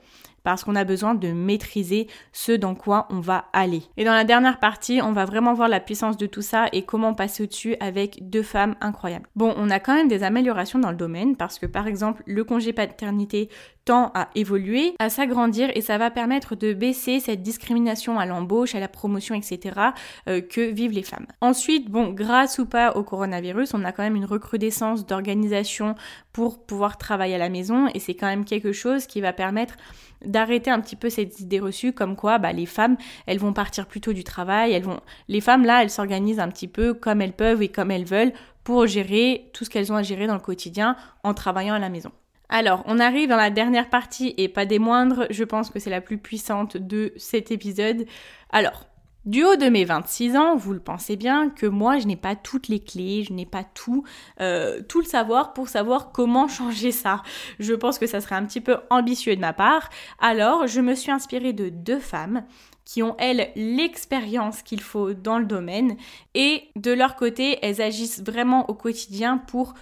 parce 0.46 0.62
qu'on 0.62 0.76
a 0.76 0.84
besoin 0.84 1.16
de 1.16 1.32
maîtriser 1.32 2.06
ce 2.32 2.52
dans 2.52 2.76
quoi 2.76 3.08
on 3.10 3.18
va 3.18 3.46
aller. 3.52 3.82
Et 3.96 4.04
dans 4.04 4.14
la 4.14 4.22
dernière 4.22 4.60
partie, 4.60 5.00
on 5.02 5.10
va 5.10 5.24
vraiment 5.24 5.54
voir 5.54 5.68
la 5.68 5.80
puissance 5.80 6.16
de 6.16 6.26
tout 6.26 6.40
ça 6.40 6.66
et 6.72 6.82
comment 6.82 7.14
passer 7.14 7.42
au-dessus 7.42 7.74
avec 7.80 8.30
deux 8.30 8.44
femmes 8.44 8.76
incroyables. 8.80 9.26
Bon, 9.34 9.52
on 9.56 9.70
a 9.70 9.80
quand 9.80 9.94
même 9.94 10.06
des 10.06 10.22
améliorations 10.22 10.78
dans 10.78 10.92
le 10.92 10.96
domaine 10.96 11.34
parce 11.34 11.58
que 11.58 11.66
par 11.66 11.88
exemple, 11.88 12.22
le 12.26 12.44
congé 12.44 12.72
paternité 12.72 13.48
tend 13.86 14.10
à 14.14 14.28
évoluer, 14.34 14.94
à 14.98 15.08
s'agrandir 15.08 15.70
et 15.74 15.80
ça 15.80 15.96
va 15.96 16.10
permettre 16.10 16.56
de 16.56 16.74
baisser 16.74 17.20
cette 17.20 17.40
discrimination 17.40 18.18
à 18.18 18.26
l'embauche, 18.26 18.74
à 18.74 18.80
la 18.80 18.88
promotion, 18.88 19.34
etc. 19.34 19.80
Euh, 20.28 20.42
que 20.42 20.60
vivent 20.60 20.92
les 20.92 21.04
femmes. 21.04 21.26
Ensuite, 21.40 21.88
bon, 21.88 22.10
grâce 22.10 22.58
ou 22.58 22.66
pas 22.66 22.96
au 22.96 23.04
coronavirus, 23.04 23.72
on 23.74 23.84
a 23.84 23.92
quand 23.92 24.02
même 24.02 24.16
une 24.16 24.24
recrudescence 24.24 25.06
d'organisation 25.06 25.94
pour 26.32 26.66
pouvoir 26.66 26.98
travailler 26.98 27.36
à 27.36 27.38
la 27.38 27.48
maison 27.48 27.86
et 27.94 28.00
c'est 28.00 28.14
quand 28.14 28.26
même 28.26 28.44
quelque 28.44 28.72
chose 28.72 29.06
qui 29.06 29.20
va 29.20 29.32
permettre 29.32 29.76
d'arrêter 30.24 30.70
un 30.70 30.80
petit 30.80 30.96
peu 30.96 31.08
cette 31.08 31.38
idée 31.40 31.60
reçue 31.60 31.92
comme 31.92 32.16
quoi 32.16 32.38
bah, 32.38 32.52
les 32.52 32.66
femmes, 32.66 32.96
elles 33.26 33.38
vont 33.38 33.52
partir 33.52 33.86
plutôt 33.86 34.12
du 34.12 34.24
travail, 34.24 34.72
elles 34.72 34.82
vont 34.82 35.00
les 35.28 35.40
femmes 35.40 35.64
là, 35.64 35.82
elles 35.82 35.90
s'organisent 35.90 36.40
un 36.40 36.48
petit 36.48 36.68
peu 36.68 36.92
comme 36.92 37.22
elles 37.22 37.32
peuvent 37.32 37.62
et 37.62 37.68
comme 37.68 37.92
elles 37.92 38.04
veulent 38.04 38.32
pour 38.64 38.86
gérer 38.86 39.48
tout 39.52 39.64
ce 39.64 39.70
qu'elles 39.70 39.92
ont 39.92 39.96
à 39.96 40.02
gérer 40.02 40.26
dans 40.26 40.34
le 40.34 40.40
quotidien 40.40 40.96
en 41.22 41.34
travaillant 41.34 41.74
à 41.74 41.78
la 41.78 41.88
maison. 41.88 42.10
Alors, 42.48 42.82
on 42.86 42.98
arrive 42.98 43.28
dans 43.28 43.36
la 43.36 43.50
dernière 43.50 43.90
partie 43.90 44.34
et 44.36 44.48
pas 44.48 44.66
des 44.66 44.78
moindres, 44.78 45.26
je 45.30 45.44
pense 45.44 45.70
que 45.70 45.78
c'est 45.78 45.90
la 45.90 46.00
plus 46.00 46.18
puissante 46.18 46.76
de 46.76 47.12
cet 47.16 47.50
épisode. 47.50 48.06
Alors, 48.50 48.86
du 49.26 49.42
haut 49.42 49.56
de 49.56 49.68
mes 49.68 49.84
26 49.84 50.36
ans, 50.36 50.54
vous 50.54 50.72
le 50.72 50.78
pensez 50.78 51.16
bien, 51.16 51.50
que 51.50 51.66
moi 51.66 51.98
je 51.98 52.06
n'ai 52.06 52.16
pas 52.16 52.36
toutes 52.36 52.68
les 52.68 52.78
clés, 52.78 53.24
je 53.24 53.32
n'ai 53.32 53.44
pas 53.44 53.64
tout, 53.64 54.04
euh, 54.40 54.80
tout 54.88 55.00
le 55.00 55.06
savoir 55.06 55.52
pour 55.52 55.68
savoir 55.68 56.12
comment 56.12 56.46
changer 56.46 56.92
ça. 56.92 57.24
Je 57.58 57.74
pense 57.74 57.98
que 57.98 58.06
ça 58.06 58.20
serait 58.20 58.36
un 58.36 58.46
petit 58.46 58.60
peu 58.60 58.76
ambitieux 58.88 59.34
de 59.34 59.40
ma 59.40 59.52
part. 59.52 59.90
Alors 60.20 60.68
je 60.68 60.80
me 60.80 60.94
suis 60.94 61.10
inspirée 61.10 61.52
de 61.52 61.68
deux 61.70 61.98
femmes 61.98 62.44
qui 62.84 63.02
ont, 63.02 63.16
elles, 63.18 63.50
l'expérience 63.56 64.62
qu'il 64.62 64.80
faut 64.80 65.12
dans 65.12 65.40
le 65.40 65.44
domaine 65.44 65.96
et 66.34 66.62
de 66.76 66.92
leur 66.92 67.16
côté, 67.16 67.58
elles 67.62 67.82
agissent 67.82 68.22
vraiment 68.22 68.70
au 68.70 68.74
quotidien 68.74 69.38
pour 69.38 69.74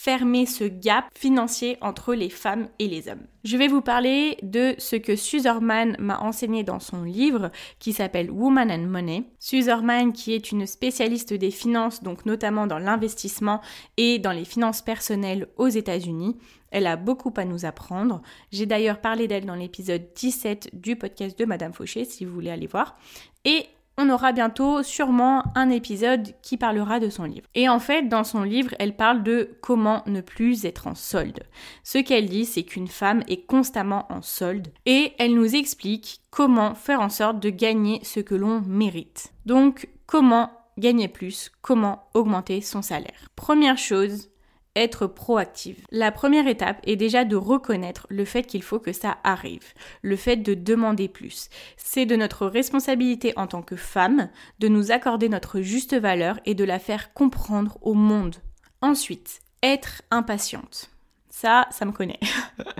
fermer 0.00 0.46
ce 0.46 0.62
gap 0.62 1.06
financier 1.12 1.76
entre 1.80 2.14
les 2.14 2.30
femmes 2.30 2.68
et 2.78 2.86
les 2.86 3.08
hommes. 3.08 3.26
Je 3.42 3.56
vais 3.56 3.66
vous 3.66 3.80
parler 3.80 4.38
de 4.44 4.76
ce 4.78 4.94
que 4.94 5.16
Suzerman 5.16 5.96
m'a 5.98 6.20
enseigné 6.20 6.62
dans 6.62 6.78
son 6.78 7.02
livre 7.02 7.50
qui 7.80 7.92
s'appelle 7.92 8.30
Woman 8.30 8.70
and 8.70 8.86
Money. 8.86 9.24
Suzerman 9.40 10.12
qui 10.12 10.34
est 10.34 10.52
une 10.52 10.66
spécialiste 10.66 11.34
des 11.34 11.50
finances, 11.50 12.04
donc 12.04 12.26
notamment 12.26 12.68
dans 12.68 12.78
l'investissement 12.78 13.60
et 13.96 14.20
dans 14.20 14.30
les 14.30 14.44
finances 14.44 14.82
personnelles 14.82 15.48
aux 15.56 15.68
États-Unis. 15.68 16.36
Elle 16.70 16.86
a 16.86 16.96
beaucoup 16.96 17.34
à 17.36 17.44
nous 17.44 17.64
apprendre. 17.64 18.22
J'ai 18.52 18.66
d'ailleurs 18.66 19.00
parlé 19.00 19.26
d'elle 19.26 19.46
dans 19.46 19.56
l'épisode 19.56 20.06
17 20.14 20.70
du 20.74 20.94
podcast 20.94 21.36
de 21.36 21.44
Madame 21.44 21.72
Fauché 21.72 22.04
si 22.04 22.24
vous 22.24 22.32
voulez 22.32 22.50
aller 22.50 22.68
voir. 22.68 22.96
Et 23.44 23.66
on 23.98 24.08
aura 24.08 24.32
bientôt 24.32 24.82
sûrement 24.82 25.42
un 25.54 25.68
épisode 25.70 26.34
qui 26.40 26.56
parlera 26.56 27.00
de 27.00 27.10
son 27.10 27.24
livre. 27.24 27.46
Et 27.54 27.68
en 27.68 27.80
fait, 27.80 28.08
dans 28.08 28.24
son 28.24 28.44
livre, 28.44 28.74
elle 28.78 28.96
parle 28.96 29.22
de 29.24 29.58
comment 29.60 30.02
ne 30.06 30.20
plus 30.20 30.64
être 30.64 30.86
en 30.86 30.94
solde. 30.94 31.40
Ce 31.82 31.98
qu'elle 31.98 32.26
dit, 32.26 32.44
c'est 32.44 32.62
qu'une 32.62 32.88
femme 32.88 33.22
est 33.28 33.44
constamment 33.44 34.06
en 34.10 34.22
solde 34.22 34.68
et 34.86 35.12
elle 35.18 35.34
nous 35.34 35.56
explique 35.56 36.20
comment 36.30 36.74
faire 36.74 37.00
en 37.00 37.08
sorte 37.08 37.40
de 37.40 37.50
gagner 37.50 38.00
ce 38.04 38.20
que 38.20 38.36
l'on 38.36 38.62
mérite. 38.62 39.32
Donc, 39.44 39.88
comment 40.06 40.52
gagner 40.78 41.08
plus, 41.08 41.50
comment 41.60 42.04
augmenter 42.14 42.60
son 42.60 42.82
salaire. 42.82 43.28
Première 43.34 43.78
chose, 43.78 44.30
être 44.78 45.06
proactive. 45.06 45.84
La 45.90 46.12
première 46.12 46.46
étape 46.46 46.80
est 46.84 46.96
déjà 46.96 47.24
de 47.24 47.36
reconnaître 47.36 48.06
le 48.10 48.24
fait 48.24 48.44
qu'il 48.44 48.62
faut 48.62 48.78
que 48.78 48.92
ça 48.92 49.18
arrive, 49.24 49.74
le 50.02 50.16
fait 50.16 50.36
de 50.36 50.54
demander 50.54 51.08
plus. 51.08 51.48
C'est 51.76 52.06
de 52.06 52.16
notre 52.16 52.46
responsabilité 52.46 53.32
en 53.36 53.46
tant 53.46 53.62
que 53.62 53.76
femme 53.76 54.28
de 54.58 54.68
nous 54.68 54.90
accorder 54.90 55.28
notre 55.28 55.60
juste 55.60 55.94
valeur 55.94 56.38
et 56.46 56.54
de 56.54 56.64
la 56.64 56.78
faire 56.78 57.12
comprendre 57.12 57.78
au 57.82 57.94
monde. 57.94 58.36
Ensuite, 58.80 59.40
être 59.62 60.02
impatiente. 60.10 60.90
Ça, 61.28 61.66
ça 61.70 61.84
me 61.84 61.92
connaît. 61.92 62.20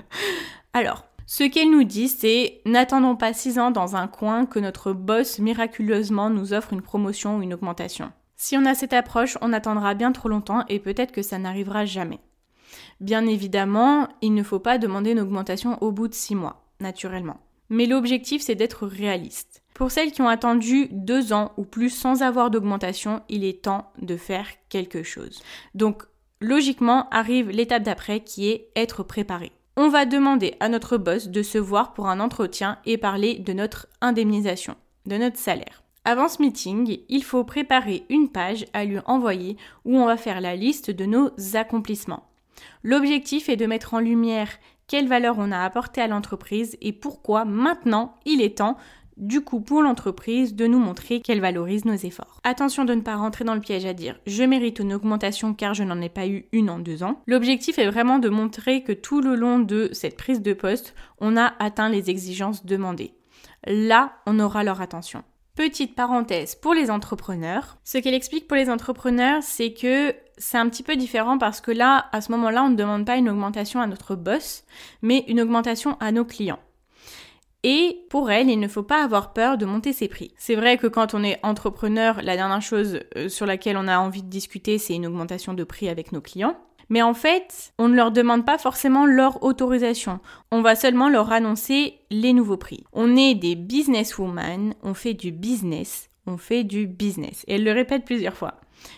Alors, 0.73 1.05
ce 1.25 1.43
qu'elle 1.43 1.69
nous 1.69 1.83
dit, 1.83 2.07
c'est 2.07 2.61
n'attendons 2.65 3.15
pas 3.15 3.33
six 3.33 3.59
ans 3.59 3.71
dans 3.71 3.95
un 3.95 4.07
coin 4.07 4.45
que 4.45 4.59
notre 4.59 4.93
boss 4.93 5.39
miraculeusement 5.39 6.29
nous 6.29 6.53
offre 6.53 6.73
une 6.73 6.81
promotion 6.81 7.37
ou 7.37 7.41
une 7.43 7.53
augmentation. 7.53 8.11
Si 8.41 8.55
on 8.55 8.65
a 8.65 8.73
cette 8.73 8.93
approche, 8.93 9.37
on 9.41 9.51
attendra 9.51 9.95
bien 9.95 10.13
trop 10.13 10.29
longtemps 10.29 10.63
et 10.69 10.79
peut-être 10.79 11.11
que 11.11 11.21
ça 11.21 11.37
n'arrivera 11.37 11.83
jamais. 11.83 12.21
Bien 13.01 13.27
évidemment, 13.27 14.07
il 14.21 14.33
ne 14.33 14.43
faut 14.43 14.59
pas 14.59 14.77
demander 14.77 15.11
une 15.11 15.19
augmentation 15.19 15.77
au 15.83 15.91
bout 15.91 16.07
de 16.07 16.13
six 16.13 16.35
mois, 16.35 16.63
naturellement. 16.79 17.41
Mais 17.67 17.85
l'objectif, 17.85 18.41
c'est 18.41 18.55
d'être 18.55 18.87
réaliste. 18.87 19.61
Pour 19.73 19.91
celles 19.91 20.13
qui 20.13 20.21
ont 20.21 20.29
attendu 20.29 20.87
deux 20.89 21.33
ans 21.33 21.51
ou 21.57 21.65
plus 21.65 21.89
sans 21.89 22.21
avoir 22.21 22.49
d'augmentation, 22.49 23.21
il 23.27 23.43
est 23.43 23.61
temps 23.61 23.91
de 24.01 24.15
faire 24.15 24.47
quelque 24.69 25.03
chose. 25.03 25.41
Donc, 25.75 26.03
logiquement, 26.39 27.09
arrive 27.09 27.49
l'étape 27.49 27.83
d'après 27.83 28.21
qui 28.21 28.47
est 28.47 28.69
être 28.77 29.03
préparé. 29.03 29.51
On 29.75 29.89
va 29.89 30.05
demander 30.05 30.55
à 30.61 30.69
notre 30.69 30.95
boss 30.95 31.27
de 31.27 31.43
se 31.43 31.57
voir 31.57 31.91
pour 31.91 32.07
un 32.07 32.21
entretien 32.21 32.79
et 32.85 32.97
parler 32.97 33.37
de 33.37 33.51
notre 33.51 33.87
indemnisation, 33.99 34.75
de 35.07 35.17
notre 35.17 35.37
salaire. 35.37 35.83
Avant 36.09 36.27
ce 36.27 36.41
meeting, 36.41 37.01
il 37.07 37.23
faut 37.23 37.43
préparer 37.43 38.03
une 38.09 38.29
page 38.29 38.65
à 38.73 38.83
lui 38.83 38.97
envoyer 39.05 39.57
où 39.85 39.95
on 39.95 40.07
va 40.07 40.17
faire 40.17 40.41
la 40.41 40.55
liste 40.55 40.89
de 40.89 41.05
nos 41.05 41.29
accomplissements. 41.53 42.27
L'objectif 42.81 43.47
est 43.47 43.57
de 43.57 43.67
mettre 43.67 43.93
en 43.93 43.99
lumière 43.99 44.49
quelle 44.87 45.07
valeur 45.07 45.35
on 45.37 45.51
a 45.51 45.59
apporté 45.59 46.01
à 46.01 46.07
l'entreprise 46.07 46.75
et 46.81 46.93
pourquoi 46.93 47.45
maintenant 47.45 48.15
il 48.25 48.41
est 48.41 48.57
temps 48.57 48.75
du 49.17 49.41
coup 49.41 49.61
pour 49.61 49.83
l'entreprise 49.83 50.55
de 50.55 50.65
nous 50.65 50.79
montrer 50.79 51.21
qu'elle 51.21 51.41
valorise 51.41 51.85
nos 51.85 51.93
efforts. 51.93 52.39
Attention 52.43 52.85
de 52.85 52.95
ne 52.95 53.01
pas 53.01 53.15
rentrer 53.15 53.45
dans 53.45 53.53
le 53.53 53.61
piège 53.61 53.85
à 53.85 53.93
dire 53.93 54.19
je 54.25 54.41
mérite 54.41 54.79
une 54.79 54.95
augmentation 54.95 55.53
car 55.53 55.75
je 55.75 55.83
n'en 55.83 56.01
ai 56.01 56.09
pas 56.09 56.25
eu 56.25 56.47
une 56.51 56.71
en 56.71 56.79
deux 56.79 57.03
ans. 57.03 57.21
L'objectif 57.27 57.77
est 57.77 57.87
vraiment 57.87 58.17
de 58.17 58.29
montrer 58.29 58.81
que 58.81 58.93
tout 58.93 59.21
le 59.21 59.35
long 59.35 59.59
de 59.59 59.91
cette 59.93 60.17
prise 60.17 60.41
de 60.41 60.53
poste, 60.53 60.95
on 61.19 61.37
a 61.37 61.53
atteint 61.59 61.89
les 61.89 62.09
exigences 62.09 62.65
demandées. 62.65 63.13
Là, 63.67 64.13
on 64.25 64.39
aura 64.39 64.63
leur 64.63 64.81
attention. 64.81 65.23
Petite 65.59 65.93
parenthèse 65.93 66.55
pour 66.55 66.73
les 66.73 66.89
entrepreneurs. 66.89 67.79
Ce 67.83 67.97
qu'elle 67.97 68.13
explique 68.13 68.47
pour 68.47 68.55
les 68.55 68.69
entrepreneurs, 68.69 69.43
c'est 69.43 69.73
que 69.73 70.15
c'est 70.37 70.57
un 70.57 70.69
petit 70.69 70.83
peu 70.83 70.95
différent 70.95 71.37
parce 71.37 71.59
que 71.59 71.71
là, 71.71 72.05
à 72.13 72.21
ce 72.21 72.31
moment-là, 72.31 72.63
on 72.63 72.69
ne 72.69 72.77
demande 72.77 73.05
pas 73.05 73.17
une 73.17 73.27
augmentation 73.27 73.81
à 73.81 73.87
notre 73.87 74.15
boss, 74.15 74.63
mais 75.01 75.25
une 75.27 75.41
augmentation 75.41 75.97
à 75.99 76.13
nos 76.13 76.23
clients. 76.23 76.61
Et 77.63 78.05
pour 78.09 78.31
elle, 78.31 78.49
il 78.49 78.61
ne 78.61 78.69
faut 78.69 78.83
pas 78.83 79.03
avoir 79.03 79.33
peur 79.33 79.57
de 79.57 79.65
monter 79.65 79.91
ses 79.91 80.07
prix. 80.07 80.33
C'est 80.37 80.55
vrai 80.55 80.77
que 80.77 80.87
quand 80.87 81.13
on 81.13 81.25
est 81.25 81.41
entrepreneur, 81.43 82.21
la 82.23 82.37
dernière 82.37 82.61
chose 82.61 83.01
euh, 83.17 83.27
sur 83.27 83.45
laquelle 83.45 83.75
on 83.75 83.89
a 83.89 83.99
envie 83.99 84.23
de 84.23 84.29
discuter, 84.29 84.77
c'est 84.77 84.95
une 84.95 85.07
augmentation 85.07 85.53
de 85.53 85.65
prix 85.65 85.89
avec 85.89 86.13
nos 86.13 86.21
clients. 86.21 86.55
Mais 86.89 87.01
en 87.01 87.13
fait, 87.13 87.73
on 87.77 87.87
ne 87.87 87.95
leur 87.95 88.11
demande 88.11 88.45
pas 88.45 88.57
forcément 88.57 89.05
leur 89.05 89.43
autorisation. 89.43 90.19
On 90.51 90.61
va 90.61 90.75
seulement 90.75 91.09
leur 91.09 91.31
annoncer 91.31 91.99
les 92.09 92.33
nouveaux 92.33 92.57
prix. 92.57 92.83
On 92.93 93.15
est 93.15 93.35
des 93.35 93.55
businesswomen, 93.55 94.73
on 94.81 94.93
fait 94.93 95.13
du 95.13 95.31
business, 95.31 96.09
on 96.25 96.37
fait 96.37 96.63
du 96.63 96.87
business. 96.87 97.45
Et 97.47 97.55
elle 97.55 97.63
le 97.63 97.71
répète 97.71 98.05
plusieurs 98.05 98.35
fois. 98.35 98.55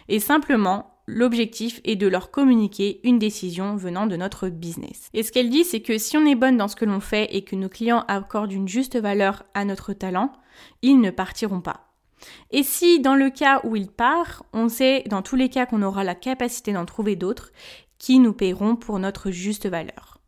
Et 0.07 0.19
simplement, 0.19 0.91
l'objectif 1.07 1.81
est 1.83 1.95
de 1.95 2.07
leur 2.07 2.31
communiquer 2.31 3.01
une 3.03 3.19
décision 3.19 3.75
venant 3.75 4.07
de 4.07 4.15
notre 4.15 4.49
business. 4.49 5.09
Et 5.13 5.23
ce 5.23 5.31
qu'elle 5.31 5.49
dit, 5.49 5.65
c'est 5.65 5.81
que 5.81 5.97
si 5.97 6.17
on 6.17 6.25
est 6.25 6.35
bonne 6.35 6.57
dans 6.57 6.67
ce 6.67 6.75
que 6.75 6.85
l'on 6.85 6.99
fait 6.99 7.35
et 7.35 7.43
que 7.43 7.55
nos 7.55 7.69
clients 7.69 8.05
accordent 8.07 8.53
une 8.53 8.67
juste 8.67 8.97
valeur 8.97 9.43
à 9.53 9.65
notre 9.65 9.93
talent, 9.93 10.31
ils 10.81 10.99
ne 10.99 11.09
partiront 11.11 11.61
pas. 11.61 11.90
Et 12.51 12.63
si 12.63 12.99
dans 12.99 13.15
le 13.15 13.29
cas 13.29 13.61
où 13.63 13.75
il 13.75 13.89
part, 13.89 14.43
on 14.53 14.69
sait 14.69 15.03
dans 15.07 15.21
tous 15.21 15.35
les 15.35 15.49
cas 15.49 15.65
qu'on 15.65 15.81
aura 15.81 16.03
la 16.03 16.15
capacité 16.15 16.73
d'en 16.73 16.85
trouver 16.85 17.15
d'autres 17.15 17.51
qui 17.97 18.19
nous 18.19 18.33
paieront 18.33 18.75
pour 18.75 18.99
notre 18.99 19.31
juste 19.31 19.67
valeur. 19.67 20.19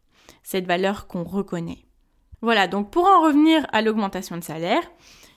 Cette 0.43 0.67
valeur 0.67 1.07
qu'on 1.07 1.23
reconnaît. 1.23 1.85
Voilà, 2.41 2.67
donc 2.67 2.91
pour 2.91 3.05
en 3.05 3.21
revenir 3.21 3.65
à 3.71 3.81
l'augmentation 3.81 4.35
de 4.35 4.43
salaire, 4.43 4.83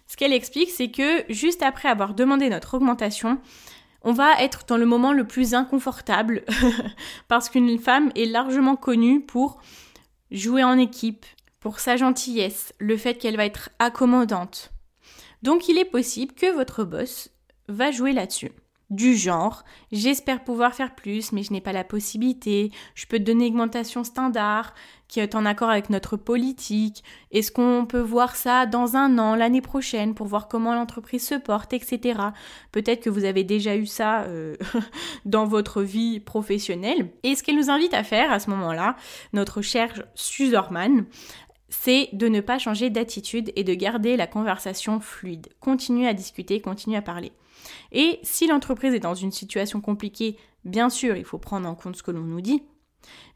ce 0.07 0.17
qu'elle 0.17 0.33
explique, 0.33 0.71
c'est 0.71 0.91
que 0.91 1.25
juste 1.29 1.63
après 1.63 1.89
avoir 1.89 2.15
demandé 2.15 2.49
notre 2.49 2.75
augmentation, 2.75 3.39
on 4.03 4.13
va 4.13 4.41
être 4.41 4.65
dans 4.67 4.77
le 4.77 4.87
moment 4.87 5.13
le 5.13 5.27
plus 5.27 5.55
inconfortable 5.55 6.45
parce 7.29 7.49
qu'une 7.49 7.79
femme 7.79 8.11
est 8.15 8.27
largement 8.27 8.77
connue 8.77 9.21
pour 9.21 9.59
jouer 10.31 10.63
en 10.63 10.79
équipe, 10.79 11.27
pour 11.61 11.81
sa 11.81 11.97
gentillesse, 11.97 12.73
le 12.79 12.97
fait 12.97 13.15
qu'elle 13.15 13.37
va 13.37 13.47
être 13.47 13.71
accommodante, 13.79 14.73
Donc 15.47 15.69
il 15.69 15.79
est 15.79 15.85
possible 15.85 16.35
que 16.35 16.53
votre 16.53 16.83
boss 16.83 17.31
va 17.69 17.93
jouer 17.93 18.13
là-dessus 18.13 18.51
du 18.91 19.17
genre 19.17 19.65
j'espère 19.91 20.45
pouvoir 20.45 20.75
faire 20.75 20.95
plus 20.95 21.33
mais 21.33 21.43
je 21.43 21.53
n'ai 21.53 21.61
pas 21.61 21.73
la 21.73 21.85
possibilité, 21.85 22.71
je 22.95 23.07
peux 23.07 23.19
te 23.19 23.25
donner 23.25 23.47
une 23.47 23.55
augmentation 23.55 24.05
standard 24.05 24.75
qui 25.09 25.21
est 25.21 25.37
en 25.37 25.47
accord 25.47 25.71
avec 25.71 25.89
notre 25.89 26.17
politique, 26.17 27.05
est-ce 27.31 27.53
qu'on 27.53 27.87
peut 27.87 28.01
voir 28.01 28.35
ça 28.35 28.67
dans 28.67 28.97
un 28.97 29.19
an, 29.19 29.37
l'année 29.37 29.61
prochaine 29.61 30.15
pour 30.15 30.27
voir 30.27 30.49
comment 30.49 30.75
l'entreprise 30.75 31.27
se 31.27 31.37
porte, 31.37 31.73
etc. 31.73 32.21
Peut-être 32.73 33.05
que 33.05 33.11
vous 33.11 33.25
avez 33.25 33.45
déjà 33.45 33.77
eu 33.77 33.87
ça 33.87 34.23
euh, 34.23 34.57
dans 35.25 35.47
votre 35.47 35.83
vie 35.83 36.19
professionnelle. 36.19 37.11
Et 37.23 37.37
ce 37.37 37.45
qu'elle 37.45 37.57
nous 37.57 37.71
invite 37.71 37.95
à 37.95 38.03
faire 38.03 38.33
à 38.33 38.41
ce 38.41 38.51
moment-là, 38.51 38.97
notre 39.33 39.63
cher 39.63 40.03
Suzerman, 40.17 41.07
c'est 41.69 42.09
de 42.13 42.29
ne 42.29 42.41
pas 42.41 42.59
changer 42.59 42.91
d'attitude 42.91 43.53
et 43.57 43.65
de 43.65 43.75
garder 43.75 44.17
la 44.17 44.27
conversation 44.27 45.01
fluide. 45.01 45.49
Continuer 45.61 46.07
à 46.07 46.15
discuter, 46.15 46.61
continuer 46.61 46.97
à 46.97 47.03
parler. 47.03 47.33
Et 47.93 48.21
si 48.23 48.47
l'entreprise 48.47 48.95
est 48.95 49.01
dans 49.01 49.15
une 49.15 49.33
situation 49.33 49.81
compliquée, 49.81 50.37
bien 50.65 50.91
sûr, 50.91 51.17
il 51.17 51.25
faut 51.25 51.39
prendre 51.39 51.69
en 51.69 51.75
compte 51.75 51.97
ce 51.97 52.03
que 52.03 52.11
l'on 52.11 52.21
nous 52.21 52.41
dit. 52.41 52.63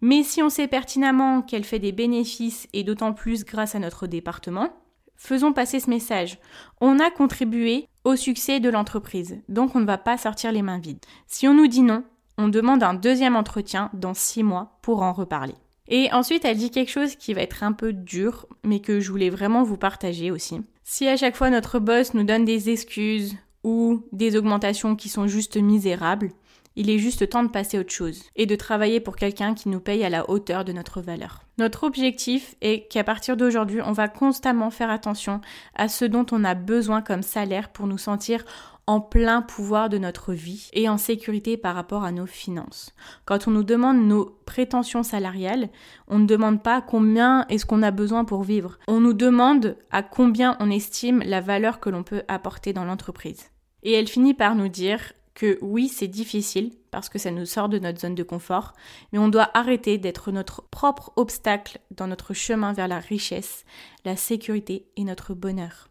Mais 0.00 0.22
si 0.22 0.42
on 0.42 0.50
sait 0.50 0.68
pertinemment 0.68 1.42
qu'elle 1.42 1.64
fait 1.64 1.78
des 1.78 1.92
bénéfices 1.92 2.68
et 2.72 2.84
d'autant 2.84 3.12
plus 3.12 3.44
grâce 3.44 3.74
à 3.74 3.78
notre 3.78 4.06
département, 4.06 4.70
faisons 5.16 5.52
passer 5.52 5.80
ce 5.80 5.90
message. 5.90 6.38
On 6.80 6.98
a 6.98 7.10
contribué 7.10 7.86
au 8.04 8.16
succès 8.16 8.60
de 8.60 8.70
l'entreprise, 8.70 9.38
donc 9.48 9.76
on 9.76 9.80
ne 9.80 9.86
va 9.86 9.98
pas 9.98 10.16
sortir 10.16 10.52
les 10.52 10.62
mains 10.62 10.78
vides. 10.78 11.04
Si 11.26 11.46
on 11.46 11.54
nous 11.54 11.66
dit 11.66 11.82
non, 11.82 12.04
on 12.38 12.48
demande 12.48 12.82
un 12.82 12.94
deuxième 12.94 13.36
entretien 13.36 13.90
dans 13.92 14.14
six 14.14 14.42
mois 14.42 14.78
pour 14.82 15.02
en 15.02 15.12
reparler. 15.12 15.54
Et 15.90 16.10
ensuite, 16.12 16.44
elle 16.44 16.56
dit 16.56 16.70
quelque 16.70 16.90
chose 16.90 17.16
qui 17.16 17.34
va 17.34 17.42
être 17.42 17.62
un 17.64 17.72
peu 17.72 17.92
dur, 17.92 18.46
mais 18.64 18.80
que 18.80 19.00
je 19.00 19.10
voulais 19.10 19.30
vraiment 19.30 19.64
vous 19.64 19.76
partager 19.76 20.30
aussi. 20.30 20.60
Si 20.84 21.06
à 21.08 21.16
chaque 21.16 21.36
fois 21.36 21.50
notre 21.50 21.78
boss 21.78 22.14
nous 22.14 22.24
donne 22.24 22.44
des 22.44 22.70
excuses 22.70 23.36
ou 23.64 24.02
des 24.12 24.36
augmentations 24.36 24.96
qui 24.96 25.08
sont 25.08 25.26
juste 25.26 25.56
misérables, 25.56 26.30
il 26.76 26.88
est 26.88 26.98
juste 26.98 27.28
temps 27.28 27.42
de 27.42 27.50
passer 27.50 27.76
à 27.76 27.80
autre 27.80 27.92
chose 27.92 28.22
et 28.36 28.46
de 28.46 28.54
travailler 28.54 29.00
pour 29.00 29.16
quelqu'un 29.16 29.54
qui 29.54 29.68
nous 29.68 29.80
paye 29.80 30.04
à 30.04 30.08
la 30.08 30.30
hauteur 30.30 30.64
de 30.64 30.72
notre 30.72 31.00
valeur. 31.00 31.42
Notre 31.58 31.84
objectif 31.84 32.54
est 32.60 32.88
qu'à 32.88 33.04
partir 33.04 33.36
d'aujourd'hui, 33.36 33.80
on 33.84 33.92
va 33.92 34.08
constamment 34.08 34.70
faire 34.70 34.90
attention 34.90 35.40
à 35.74 35.88
ce 35.88 36.04
dont 36.04 36.26
on 36.30 36.44
a 36.44 36.54
besoin 36.54 37.02
comme 37.02 37.22
salaire 37.22 37.70
pour 37.70 37.86
nous 37.86 37.98
sentir 37.98 38.44
en 38.90 39.00
plein 39.00 39.40
pouvoir 39.40 39.88
de 39.88 39.98
notre 39.98 40.32
vie 40.32 40.68
et 40.72 40.88
en 40.88 40.98
sécurité 40.98 41.56
par 41.56 41.76
rapport 41.76 42.02
à 42.02 42.10
nos 42.10 42.26
finances. 42.26 42.92
Quand 43.24 43.46
on 43.46 43.52
nous 43.52 43.62
demande 43.62 44.04
nos 44.04 44.36
prétentions 44.46 45.04
salariales, 45.04 45.68
on 46.08 46.18
ne 46.18 46.26
demande 46.26 46.60
pas 46.60 46.82
combien 46.82 47.46
est-ce 47.46 47.64
qu'on 47.64 47.84
a 47.84 47.92
besoin 47.92 48.24
pour 48.24 48.42
vivre. 48.42 48.80
On 48.88 48.98
nous 48.98 49.12
demande 49.12 49.76
à 49.92 50.02
combien 50.02 50.56
on 50.58 50.72
estime 50.72 51.22
la 51.24 51.40
valeur 51.40 51.78
que 51.78 51.88
l'on 51.88 52.02
peut 52.02 52.24
apporter 52.26 52.72
dans 52.72 52.84
l'entreprise. 52.84 53.52
Et 53.84 53.92
elle 53.92 54.08
finit 54.08 54.34
par 54.34 54.56
nous 54.56 54.66
dire 54.66 55.12
que 55.34 55.60
oui, 55.62 55.86
c'est 55.86 56.08
difficile 56.08 56.72
parce 56.90 57.08
que 57.08 57.20
ça 57.20 57.30
nous 57.30 57.46
sort 57.46 57.68
de 57.68 57.78
notre 57.78 58.00
zone 58.00 58.16
de 58.16 58.24
confort, 58.24 58.72
mais 59.12 59.20
on 59.20 59.28
doit 59.28 59.50
arrêter 59.54 59.98
d'être 59.98 60.32
notre 60.32 60.62
propre 60.62 61.12
obstacle 61.14 61.78
dans 61.92 62.08
notre 62.08 62.34
chemin 62.34 62.72
vers 62.72 62.88
la 62.88 62.98
richesse, 62.98 63.64
la 64.04 64.16
sécurité 64.16 64.90
et 64.96 65.04
notre 65.04 65.32
bonheur. 65.32 65.90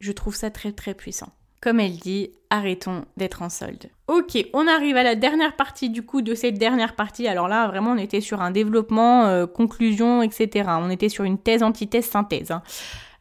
Je 0.00 0.12
trouve 0.12 0.34
ça 0.34 0.50
très 0.50 0.72
très 0.72 0.94
puissant. 0.94 1.34
Comme 1.64 1.80
elle 1.80 1.96
dit, 1.96 2.28
arrêtons 2.50 3.06
d'être 3.16 3.40
en 3.40 3.48
solde. 3.48 3.86
Ok, 4.06 4.36
on 4.52 4.68
arrive 4.68 4.98
à 4.98 5.02
la 5.02 5.14
dernière 5.14 5.56
partie 5.56 5.88
du 5.88 6.02
coup 6.02 6.20
de 6.20 6.34
cette 6.34 6.58
dernière 6.58 6.94
partie. 6.94 7.26
Alors 7.26 7.48
là, 7.48 7.66
vraiment, 7.68 7.92
on 7.92 7.96
était 7.96 8.20
sur 8.20 8.42
un 8.42 8.50
développement, 8.50 9.24
euh, 9.24 9.46
conclusion, 9.46 10.20
etc. 10.20 10.68
On 10.78 10.90
était 10.90 11.08
sur 11.08 11.24
une 11.24 11.38
thèse, 11.38 11.62
antithèse, 11.62 12.04
synthèse. 12.04 12.50
Hein. 12.50 12.62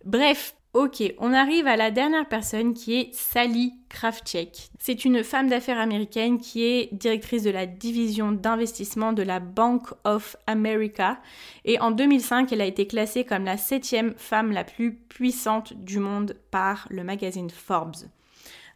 Bref, 0.03 0.55
Ok, 0.73 1.03
on 1.19 1.33
arrive 1.33 1.67
à 1.67 1.77
la 1.77 1.91
dernière 1.91 2.27
personne 2.27 2.73
qui 2.73 2.95
est 2.95 3.13
Sally 3.13 3.75
Kraftcheck. 3.89 4.71
C'est 4.79 5.05
une 5.05 5.23
femme 5.23 5.47
d'affaires 5.47 5.77
américaine 5.77 6.39
qui 6.39 6.63
est 6.63 6.89
directrice 6.91 7.43
de 7.43 7.51
la 7.51 7.67
division 7.67 8.31
d'investissement 8.31 9.13
de 9.13 9.21
la 9.21 9.39
Bank 9.39 9.93
of 10.03 10.35
America 10.47 11.19
et 11.63 11.79
en 11.79 11.91
2005 11.91 12.51
elle 12.51 12.61
a 12.61 12.65
été 12.65 12.87
classée 12.87 13.23
comme 13.23 13.45
la 13.45 13.57
septième 13.57 14.15
femme 14.17 14.51
la 14.51 14.63
plus 14.63 14.95
puissante 14.95 15.73
du 15.73 15.99
monde 15.99 16.35
par 16.49 16.87
le 16.89 17.03
magazine 17.03 17.51
Forbes. 17.51 18.07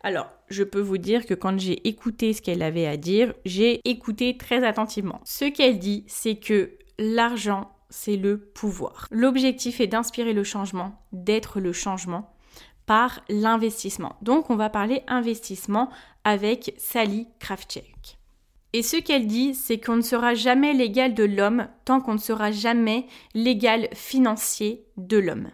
Alors, 0.02 0.30
je 0.50 0.64
peux 0.64 0.82
vous 0.82 0.98
dire 0.98 1.26
que 1.26 1.34
quand 1.34 1.60
j'ai 1.60 1.88
écouté 1.88 2.34
ce 2.34 2.42
qu'elle 2.42 2.62
avait 2.62 2.88
à 2.88 2.98
dire, 2.98 3.34
j'ai 3.46 3.82
écouté 3.90 4.38
très 4.38 4.64
attentivement. 4.64 5.22
Ce 5.26 5.46
qu'elle 5.46 5.80
dit, 5.80 6.04
c'est 6.08 6.36
que 6.36 6.78
l'argent 7.00 7.72
c'est 7.90 8.18
le 8.18 8.38
pouvoir. 8.38 9.08
L'objectif 9.12 9.80
est 9.80 9.88
d'inspirer 9.88 10.34
le 10.34 10.44
changement, 10.44 11.02
d'être 11.12 11.60
le 11.60 11.74
changement 11.74 12.34
par 12.86 13.22
l'investissement. 13.30 14.16
Donc 14.22 14.50
on 14.50 14.56
va 14.56 14.70
parler 14.70 15.04
investissement 15.08 15.90
avec 16.24 16.74
Sally 16.78 17.28
Kraftcheck. 17.40 18.18
Et 18.74 18.84
ce 18.84 18.98
qu'elle 18.98 19.28
dit, 19.28 19.54
c'est 19.54 19.80
qu'on 19.80 19.96
ne 19.96 20.02
sera 20.02 20.34
jamais 20.36 20.74
l'égal 20.74 21.14
de 21.14 21.24
l'homme 21.24 21.68
tant 21.86 22.02
qu'on 22.02 22.14
ne 22.14 22.20
sera 22.20 22.52
jamais 22.52 23.08
l'égal 23.34 23.88
financier 23.94 24.86
de 24.98 25.18
l'homme. 25.18 25.50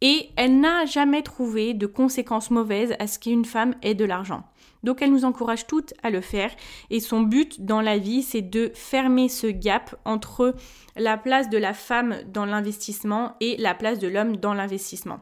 Et 0.00 0.30
elle 0.36 0.60
n'a 0.60 0.84
jamais 0.86 1.22
trouvé 1.22 1.74
de 1.74 1.86
conséquences 1.86 2.50
mauvaises 2.50 2.94
à 2.98 3.06
ce 3.06 3.18
qu'une 3.18 3.44
femme 3.44 3.74
ait 3.82 3.94
de 3.94 4.04
l'argent. 4.04 4.44
Donc 4.84 5.02
elle 5.02 5.10
nous 5.10 5.24
encourage 5.24 5.66
toutes 5.66 5.94
à 6.02 6.10
le 6.10 6.20
faire 6.20 6.50
et 6.90 7.00
son 7.00 7.22
but 7.22 7.64
dans 7.64 7.80
la 7.80 7.98
vie 7.98 8.22
c'est 8.22 8.42
de 8.42 8.70
fermer 8.74 9.28
ce 9.28 9.48
gap 9.48 9.96
entre 10.04 10.54
la 10.96 11.16
place 11.16 11.50
de 11.50 11.58
la 11.58 11.74
femme 11.74 12.16
dans 12.32 12.44
l'investissement 12.44 13.34
et 13.40 13.56
la 13.56 13.74
place 13.74 13.98
de 13.98 14.08
l'homme 14.08 14.36
dans 14.36 14.54
l'investissement. 14.54 15.20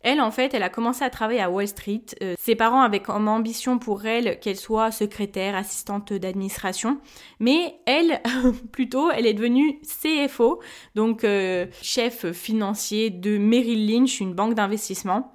Elle, 0.00 0.20
en 0.20 0.30
fait, 0.30 0.54
elle 0.54 0.62
a 0.62 0.68
commencé 0.68 1.04
à 1.04 1.10
travailler 1.10 1.40
à 1.40 1.50
Wall 1.50 1.66
Street. 1.66 2.04
Euh, 2.22 2.34
ses 2.38 2.54
parents 2.54 2.82
avaient 2.82 3.00
comme 3.00 3.28
ambition 3.28 3.78
pour 3.78 4.06
elle 4.06 4.38
qu'elle 4.38 4.56
soit 4.56 4.90
secrétaire, 4.90 5.56
assistante 5.56 6.12
d'administration. 6.12 6.98
Mais 7.40 7.80
elle, 7.86 8.20
plutôt, 8.72 9.10
elle 9.10 9.26
est 9.26 9.34
devenue 9.34 9.80
CFO, 9.82 10.60
donc 10.94 11.24
euh, 11.24 11.66
chef 11.82 12.30
financier 12.32 13.10
de 13.10 13.38
Merrill 13.38 13.90
Lynch, 13.90 14.20
une 14.20 14.34
banque 14.34 14.54
d'investissement 14.54 15.34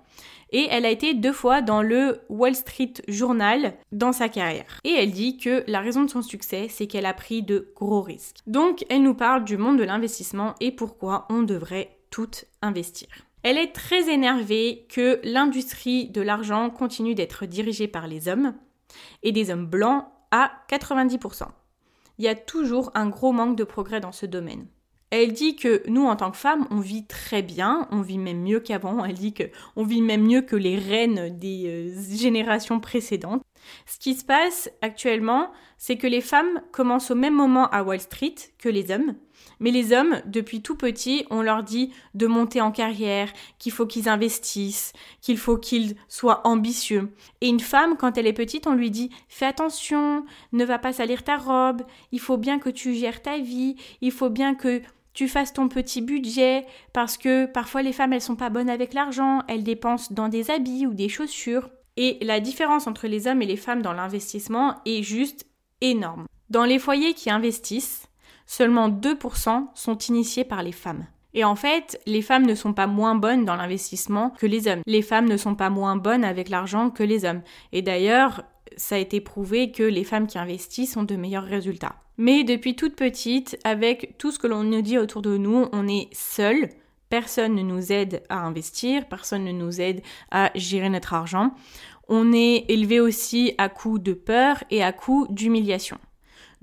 et 0.54 0.68
elle 0.70 0.86
a 0.86 0.90
été 0.90 1.14
deux 1.16 1.34
fois 1.34 1.62
dans 1.62 1.82
le 1.82 2.22
Wall 2.30 2.56
Street 2.56 2.94
Journal 3.08 3.74
dans 3.92 4.14
sa 4.14 4.30
carrière. 4.30 4.80
Et 4.84 4.92
elle 4.92 5.12
dit 5.12 5.38
que 5.38 5.64
la 5.68 5.82
raison 5.82 6.04
de 6.04 6.10
son 6.10 6.22
succès, 6.22 6.68
c'est 6.70 6.88
qu'elle 6.88 7.08
a 7.08 7.14
pris 7.14 7.42
de 7.42 7.74
gros 7.76 8.02
risques. 8.02 8.38
Donc 8.48 8.86
elle 8.90 9.02
nous 9.02 9.16
parle 9.16 9.44
du 9.44 9.58
monde 9.58 9.80
de 9.80 9.84
l'investissement 9.84 10.54
et 10.62 10.72
pourquoi 10.72 11.26
on 11.30 11.42
devrait 11.42 11.98
tout 12.12 12.30
investir. 12.62 13.08
Elle 13.44 13.58
est 13.58 13.74
très 13.74 14.10
énervée 14.10 14.88
que 14.90 15.20
l'industrie 15.24 16.10
de 16.10 16.22
l'argent 16.22 16.70
continue 16.70 17.14
d'être 17.14 17.46
dirigée 17.46 17.90
par 17.90 18.08
les 18.08 18.30
hommes 18.30 18.56
et 19.22 19.34
des 19.34 19.52
hommes 19.52 19.68
blancs 19.68 20.06
à 20.32 20.52
90%. 20.70 21.44
Il 22.20 22.26
y 22.26 22.30
a 22.30 22.36
toujours 22.36 22.92
un 22.96 23.10
gros 23.10 23.34
manque 23.34 23.58
de 23.58 23.66
progrès 23.66 24.00
dans 24.00 24.14
ce 24.14 24.26
domaine. 24.26 24.68
Elle 25.10 25.34
dit 25.34 25.56
que 25.56 25.84
nous, 25.88 26.06
en 26.06 26.16
tant 26.16 26.32
que 26.32 26.38
femmes, 26.38 26.68
on 26.72 26.80
vit 26.80 27.06
très 27.06 27.44
bien, 27.44 27.88
on 27.92 28.02
vit 28.02 28.18
même 28.18 28.42
mieux 28.42 28.60
qu'avant. 28.60 29.06
Elle 29.06 29.14
dit 29.14 29.34
que 29.34 29.44
on 29.76 29.84
vit 29.84 30.02
même 30.02 30.26
mieux 30.26 30.42
que 30.42 30.56
les 30.56 30.80
reines 30.80 31.38
des 31.38 31.66
euh, 31.68 32.18
générations 32.18 32.80
précédentes. 32.80 33.44
Ce 33.86 34.00
qui 34.00 34.16
se 34.16 34.26
passe 34.26 34.72
actuellement, 34.82 35.52
c'est 35.78 35.98
que 35.98 36.08
les 36.08 36.22
femmes 36.22 36.62
commencent 36.72 37.12
au 37.12 37.16
même 37.16 37.36
moment 37.36 37.70
à 37.70 37.84
Wall 37.84 38.00
Street 38.00 38.36
que 38.58 38.70
les 38.70 38.90
hommes. 38.90 39.14
Mais 39.64 39.72
les 39.72 39.94
hommes, 39.94 40.22
depuis 40.26 40.62
tout 40.62 40.76
petit, 40.76 41.26
on 41.30 41.42
leur 41.42 41.64
dit 41.64 41.94
de 42.16 42.28
monter 42.28 42.60
en 42.60 42.74
carrière, 42.74 43.32
qu'il 43.60 43.72
faut 43.72 43.86
qu'ils 43.86 44.10
investissent, 44.10 44.92
qu'il 45.22 45.38
faut 45.38 45.56
qu'ils 45.58 45.96
soient 46.10 46.46
ambitieux. 46.46 47.14
Et 47.40 47.48
une 47.48 47.62
femme, 47.62 47.96
quand 47.96 48.18
elle 48.18 48.28
est 48.28 48.34
petite, 48.34 48.68
on 48.68 48.74
lui 48.74 48.92
dit 48.92 49.10
fais 49.30 49.46
attention, 49.46 50.26
ne 50.52 50.66
va 50.66 50.80
pas 50.80 50.92
salir 50.92 51.24
ta 51.24 51.38
robe, 51.38 51.84
il 52.12 52.20
faut 52.20 52.36
bien 52.36 52.60
que 52.60 52.70
tu 52.70 52.94
gères 52.94 53.22
ta 53.22 53.38
vie, 53.38 53.78
il 54.02 54.12
faut 54.12 54.30
bien 54.30 54.54
que 54.54 54.82
tu 55.14 55.30
fasses 55.30 55.54
ton 55.54 55.70
petit 55.70 56.02
budget 56.02 56.66
parce 56.92 57.18
que 57.18 57.46
parfois 57.46 57.84
les 57.84 57.94
femmes 57.94 58.12
elles 58.12 58.20
sont 58.20 58.36
pas 58.36 58.50
bonnes 58.50 58.70
avec 58.70 58.94
l'argent, 58.94 59.44
elles 59.48 59.64
dépensent 59.64 60.14
dans 60.14 60.28
des 60.28 60.52
habits 60.52 60.88
ou 60.88 60.94
des 60.94 61.08
chaussures. 61.08 61.70
Et 61.96 62.18
la 62.22 62.42
différence 62.42 62.86
entre 62.86 63.08
les 63.08 63.28
hommes 63.28 63.42
et 63.42 63.46
les 63.46 63.56
femmes 63.56 63.82
dans 63.82 63.94
l'investissement 63.94 64.76
est 64.86 65.04
juste 65.04 65.46
énorme. 65.80 66.26
Dans 66.50 66.66
les 66.66 66.80
foyers 66.80 67.14
qui 67.14 67.30
investissent, 67.30 68.10
seulement 68.46 68.90
2% 68.90 69.68
sont 69.74 69.98
initiés 69.98 70.44
par 70.44 70.64
les 70.64 70.72
femmes. 70.72 71.06
Et 71.34 71.44
en 71.44 71.56
fait, 71.56 72.00
les 72.06 72.22
femmes 72.22 72.46
ne 72.46 72.56
sont 72.56 72.74
pas 72.74 72.88
moins 72.88 73.16
bonnes 73.16 73.46
dans 73.46 73.56
l'investissement 73.56 74.32
que 74.32 74.46
les 74.46 74.68
hommes. 74.68 74.82
Les 74.86 75.02
femmes 75.02 75.28
ne 75.28 75.38
sont 75.38 75.56
pas 75.56 75.70
moins 75.70 75.96
bonnes 75.96 76.24
avec 76.24 76.50
l'argent 76.50 76.90
que 76.90 77.04
les 77.04 77.26
hommes. 77.26 77.42
Et 77.72 77.82
d'ailleurs, 77.82 78.44
ça 78.78 78.96
a 78.96 79.00
été 79.00 79.20
prouvé 79.20 79.72
que 79.72 79.84
les 79.84 80.04
femmes 80.04 80.28
qui 80.28 80.38
investissent 80.38 80.96
ont 80.96 81.04
de 81.04 81.16
meilleurs 81.16 81.44
résultats. 81.44 81.96
Mais 82.18 82.44
depuis 82.44 82.76
toute 82.76 82.96
petite, 82.96 83.58
avec 83.64 84.18
tout 84.20 84.32
ce 84.32 84.38
que 84.38 84.48
l'on 84.48 84.64
nous 84.64 84.82
dit 84.82 85.00
autour 85.00 85.24
de 85.24 85.38
nous, 85.38 85.68
on 85.72 85.88
est 85.88 86.10
seul. 86.14 86.70
Personne 87.10 87.56
ne 87.56 87.62
nous 87.62 87.92
aide 87.92 88.24
à 88.30 88.40
investir, 88.40 89.08
personne 89.08 89.44
ne 89.44 89.52
nous 89.52 89.82
aide 89.82 90.02
à 90.32 90.52
gérer 90.56 90.90
notre 90.90 91.14
argent. 91.14 91.54
On 92.08 92.34
est 92.34 92.66
élevé 92.70 93.00
aussi 93.00 93.54
à 93.58 93.70
coup 93.70 93.98
de 93.98 94.14
peur 94.14 94.64
et 94.70 94.84
à 94.84 94.92
coup 94.92 95.28
d'humiliation. 95.30 95.98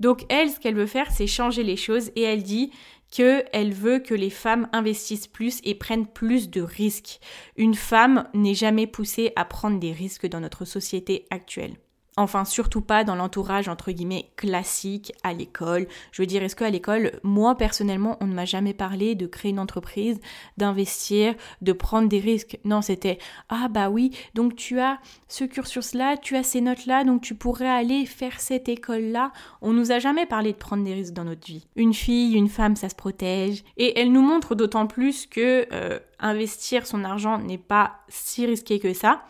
Donc 0.01 0.25
elle, 0.29 0.49
ce 0.49 0.59
qu'elle 0.59 0.75
veut 0.75 0.87
faire, 0.87 1.11
c'est 1.11 1.27
changer 1.27 1.61
les 1.61 1.77
choses 1.77 2.09
et 2.15 2.23
elle 2.23 2.41
dit 2.41 2.71
qu'elle 3.11 3.71
veut 3.71 3.99
que 3.99 4.15
les 4.15 4.31
femmes 4.31 4.67
investissent 4.73 5.27
plus 5.27 5.59
et 5.63 5.75
prennent 5.75 6.07
plus 6.07 6.49
de 6.49 6.61
risques. 6.61 7.19
Une 7.55 7.75
femme 7.75 8.27
n'est 8.33 8.55
jamais 8.55 8.87
poussée 8.87 9.31
à 9.35 9.45
prendre 9.45 9.79
des 9.79 9.91
risques 9.91 10.27
dans 10.27 10.39
notre 10.39 10.65
société 10.65 11.25
actuelle. 11.29 11.75
Enfin, 12.17 12.43
surtout 12.43 12.81
pas 12.81 13.05
dans 13.05 13.15
l'entourage 13.15 13.69
entre 13.69 13.91
guillemets 13.91 14.31
classique 14.35 15.13
à 15.23 15.31
l'école. 15.31 15.87
Je 16.11 16.21
veux 16.21 16.25
dire, 16.25 16.43
est-ce 16.43 16.57
qu'à 16.57 16.69
l'école, 16.69 17.13
moi 17.23 17.55
personnellement, 17.55 18.17
on 18.19 18.27
ne 18.27 18.33
m'a 18.33 18.43
jamais 18.43 18.73
parlé 18.73 19.15
de 19.15 19.27
créer 19.27 19.51
une 19.51 19.59
entreprise, 19.59 20.19
d'investir, 20.57 21.35
de 21.61 21.71
prendre 21.71 22.09
des 22.09 22.19
risques? 22.19 22.59
Non, 22.65 22.81
c'était 22.81 23.17
ah 23.47 23.69
bah 23.69 23.89
oui, 23.89 24.11
donc 24.33 24.57
tu 24.57 24.81
as 24.81 24.99
ce 25.29 25.45
cursus-là, 25.45 26.17
tu 26.17 26.35
as 26.35 26.43
ces 26.43 26.59
notes-là, 26.59 27.05
donc 27.05 27.21
tu 27.21 27.33
pourrais 27.33 27.69
aller 27.69 28.05
faire 28.05 28.41
cette 28.41 28.67
école-là. 28.67 29.31
On 29.61 29.71
nous 29.71 29.93
a 29.93 29.99
jamais 29.99 30.25
parlé 30.25 30.51
de 30.51 30.57
prendre 30.57 30.83
des 30.83 30.93
risques 30.93 31.13
dans 31.13 31.23
notre 31.23 31.47
vie. 31.47 31.65
Une 31.77 31.93
fille, 31.93 32.33
une 32.33 32.49
femme, 32.49 32.75
ça 32.75 32.89
se 32.89 32.95
protège. 32.95 33.63
Et 33.77 33.97
elle 33.97 34.11
nous 34.11 34.21
montre 34.21 34.53
d'autant 34.53 34.85
plus 34.85 35.27
que 35.27 35.65
euh, 35.71 35.99
investir 36.19 36.85
son 36.85 37.05
argent 37.05 37.37
n'est 37.37 37.57
pas 37.57 38.01
si 38.09 38.45
risqué 38.45 38.79
que 38.79 38.93
ça, 38.93 39.23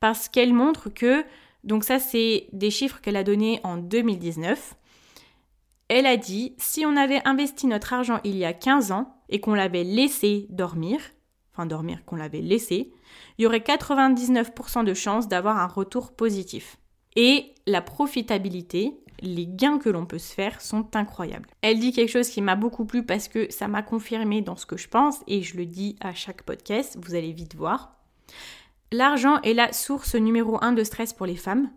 parce 0.00 0.30
qu'elle 0.30 0.54
montre 0.54 0.88
que 0.88 1.24
donc 1.64 1.84
ça, 1.84 1.98
c'est 1.98 2.48
des 2.52 2.70
chiffres 2.70 3.00
qu'elle 3.00 3.16
a 3.16 3.24
donnés 3.24 3.60
en 3.62 3.76
2019. 3.76 4.74
Elle 5.88 6.06
a 6.06 6.16
dit, 6.16 6.54
si 6.58 6.84
on 6.86 6.96
avait 6.96 7.20
investi 7.26 7.66
notre 7.66 7.92
argent 7.92 8.20
il 8.24 8.36
y 8.36 8.44
a 8.44 8.52
15 8.52 8.92
ans 8.92 9.16
et 9.28 9.40
qu'on 9.40 9.54
l'avait 9.54 9.84
laissé 9.84 10.46
dormir, 10.50 11.00
enfin 11.52 11.66
dormir, 11.66 12.04
qu'on 12.04 12.16
l'avait 12.16 12.40
laissé, 12.40 12.92
il 13.38 13.42
y 13.42 13.46
aurait 13.46 13.58
99% 13.58 14.84
de 14.84 14.94
chances 14.94 15.28
d'avoir 15.28 15.58
un 15.58 15.66
retour 15.66 16.12
positif. 16.12 16.78
Et 17.14 17.54
la 17.66 17.82
profitabilité, 17.82 18.96
les 19.20 19.46
gains 19.46 19.78
que 19.78 19.90
l'on 19.90 20.06
peut 20.06 20.18
se 20.18 20.32
faire 20.32 20.60
sont 20.60 20.96
incroyables. 20.96 21.48
Elle 21.60 21.78
dit 21.78 21.92
quelque 21.92 22.10
chose 22.10 22.28
qui 22.28 22.40
m'a 22.40 22.56
beaucoup 22.56 22.86
plu 22.86 23.04
parce 23.04 23.28
que 23.28 23.52
ça 23.52 23.68
m'a 23.68 23.82
confirmé 23.82 24.40
dans 24.40 24.56
ce 24.56 24.66
que 24.66 24.78
je 24.78 24.88
pense 24.88 25.20
et 25.28 25.42
je 25.42 25.56
le 25.56 25.66
dis 25.66 25.96
à 26.00 26.14
chaque 26.14 26.42
podcast, 26.42 26.98
vous 27.00 27.14
allez 27.14 27.32
vite 27.32 27.54
voir. 27.54 28.01
L'argent 28.92 29.40
est 29.40 29.54
la 29.54 29.72
source 29.72 30.14
numéro 30.14 30.58
un 30.62 30.72
de 30.72 30.84
stress 30.84 31.12
pour 31.14 31.26
les 31.26 31.36
femmes, 31.36 31.70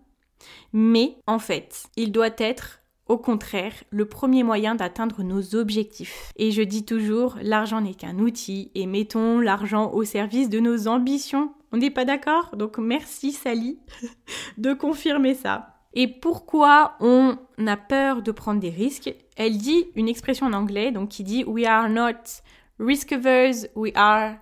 mais 0.74 1.16
en 1.28 1.40
fait, 1.40 1.86
il 1.96 2.12
doit 2.12 2.30
être 2.38 2.82
au 3.08 3.18
contraire, 3.20 3.74
le 3.92 4.06
premier 4.06 4.42
moyen 4.42 4.74
d'atteindre 4.74 5.22
nos 5.22 5.56
objectifs. 5.56 6.34
Et 6.38 6.50
je 6.50 6.64
dis 6.64 6.86
toujours, 6.86 7.38
l'argent 7.42 7.80
n'est 7.82 7.94
qu'un 7.94 8.18
outil 8.18 8.72
et 8.74 8.88
mettons 8.88 9.40
l'argent 9.40 9.92
au 9.92 10.04
service 10.04 10.50
de 10.50 10.60
nos 10.60 10.88
ambitions. 10.88 11.54
On 11.72 11.78
n'est 11.78 11.92
pas 11.92 12.04
d'accord? 12.04 12.56
Donc 12.56 12.80
merci 12.80 13.32
Sally 13.32 13.78
de 14.58 14.74
confirmer 14.74 15.36
ça. 15.36 15.76
Et 15.94 16.08
pourquoi 16.08 16.96
on 17.00 17.38
a 17.66 17.78
peur 17.78 18.24
de 18.24 18.32
prendre 18.32 18.60
des 18.60 18.72
risques? 18.72 19.14
Elle 19.38 19.60
dit 19.60 19.86
une 19.96 20.10
expression 20.10 20.48
en 20.48 20.54
anglais 20.54 20.92
donc 20.92 21.10
qui 21.10 21.24
dit 21.24 21.44
We 21.46 21.66
are 21.68 21.90
not 21.90 22.42
risk 22.80 23.12
averse, 23.12 23.68
we 23.76 23.92
are 23.96 24.36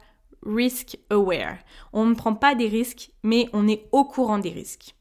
risk 0.45 0.97
aware. 1.10 1.58
On 1.91 2.06
ne 2.06 2.15
prend 2.15 2.36
pas 2.36 2.56
des 2.56 2.67
risques, 2.67 3.12
mais 3.23 3.49
on 3.53 3.67
est 3.67 3.88
au 3.91 4.03
courant 4.06 4.39
des 4.39 4.51
risques. 4.51 4.95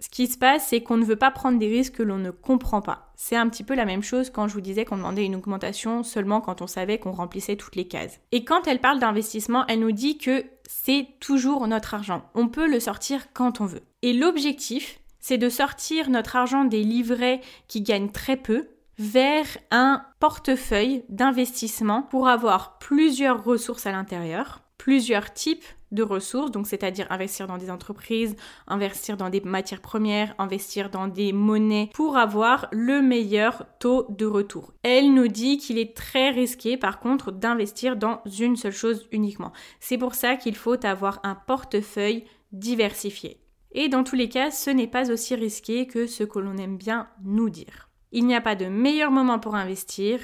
Ce 0.00 0.08
qui 0.08 0.28
se 0.28 0.38
passe, 0.38 0.68
c'est 0.68 0.80
qu'on 0.80 0.96
ne 0.96 1.04
veut 1.04 1.16
pas 1.16 1.32
prendre 1.32 1.58
des 1.58 1.66
risques 1.66 1.96
que 1.96 2.04
l'on 2.04 2.18
ne 2.18 2.30
comprend 2.30 2.80
pas. 2.80 3.12
C'est 3.16 3.34
un 3.34 3.48
petit 3.48 3.64
peu 3.64 3.74
la 3.74 3.84
même 3.84 4.04
chose 4.04 4.30
quand 4.30 4.46
je 4.46 4.54
vous 4.54 4.60
disais 4.60 4.84
qu'on 4.84 4.96
demandait 4.96 5.24
une 5.24 5.34
augmentation 5.34 6.04
seulement 6.04 6.40
quand 6.40 6.62
on 6.62 6.68
savait 6.68 6.98
qu'on 6.98 7.10
remplissait 7.10 7.56
toutes 7.56 7.74
les 7.74 7.88
cases. 7.88 8.20
Et 8.30 8.44
quand 8.44 8.68
elle 8.68 8.80
parle 8.80 9.00
d'investissement, 9.00 9.66
elle 9.66 9.80
nous 9.80 9.90
dit 9.90 10.16
que 10.16 10.44
c'est 10.68 11.08
toujours 11.18 11.66
notre 11.66 11.94
argent. 11.94 12.22
On 12.34 12.46
peut 12.46 12.68
le 12.68 12.78
sortir 12.78 13.32
quand 13.32 13.60
on 13.60 13.66
veut. 13.66 13.82
Et 14.02 14.12
l'objectif, 14.12 15.00
c'est 15.18 15.38
de 15.38 15.48
sortir 15.48 16.10
notre 16.10 16.36
argent 16.36 16.64
des 16.64 16.84
livrets 16.84 17.40
qui 17.66 17.82
gagnent 17.82 18.12
très 18.12 18.36
peu 18.36 18.68
vers 18.98 19.46
un 19.72 20.04
portefeuille 20.20 21.02
d'investissement 21.08 22.02
pour 22.02 22.28
avoir 22.28 22.78
plusieurs 22.78 23.42
ressources 23.42 23.86
à 23.86 23.92
l'intérieur 23.92 24.60
plusieurs 24.78 25.32
types 25.34 25.64
de 25.90 26.02
ressources, 26.02 26.50
donc 26.50 26.66
c'est-à-dire 26.66 27.06
investir 27.10 27.46
dans 27.46 27.58
des 27.58 27.70
entreprises, 27.70 28.36
investir 28.66 29.16
dans 29.16 29.30
des 29.30 29.40
matières 29.40 29.80
premières, 29.80 30.34
investir 30.38 30.90
dans 30.90 31.08
des 31.08 31.32
monnaies 31.32 31.90
pour 31.94 32.16
avoir 32.16 32.68
le 32.72 33.00
meilleur 33.02 33.66
taux 33.78 34.06
de 34.10 34.26
retour. 34.26 34.72
Elle 34.82 35.12
nous 35.14 35.28
dit 35.28 35.58
qu'il 35.58 35.78
est 35.78 35.96
très 35.96 36.30
risqué 36.30 36.76
par 36.76 37.00
contre 37.00 37.32
d'investir 37.32 37.96
dans 37.96 38.22
une 38.38 38.56
seule 38.56 38.72
chose 38.72 39.08
uniquement. 39.12 39.52
C'est 39.80 39.98
pour 39.98 40.14
ça 40.14 40.36
qu'il 40.36 40.56
faut 40.56 40.84
avoir 40.84 41.20
un 41.22 41.34
portefeuille 41.34 42.24
diversifié. 42.52 43.40
Et 43.72 43.88
dans 43.88 44.04
tous 44.04 44.16
les 44.16 44.28
cas, 44.28 44.50
ce 44.50 44.70
n'est 44.70 44.86
pas 44.86 45.10
aussi 45.10 45.34
risqué 45.34 45.86
que 45.86 46.06
ce 46.06 46.24
que 46.24 46.38
l'on 46.38 46.56
aime 46.56 46.78
bien 46.78 47.08
nous 47.22 47.50
dire. 47.50 47.88
Il 48.12 48.26
n'y 48.26 48.34
a 48.34 48.40
pas 48.40 48.54
de 48.56 48.66
meilleur 48.66 49.10
moment 49.10 49.38
pour 49.38 49.54
investir 49.54 50.20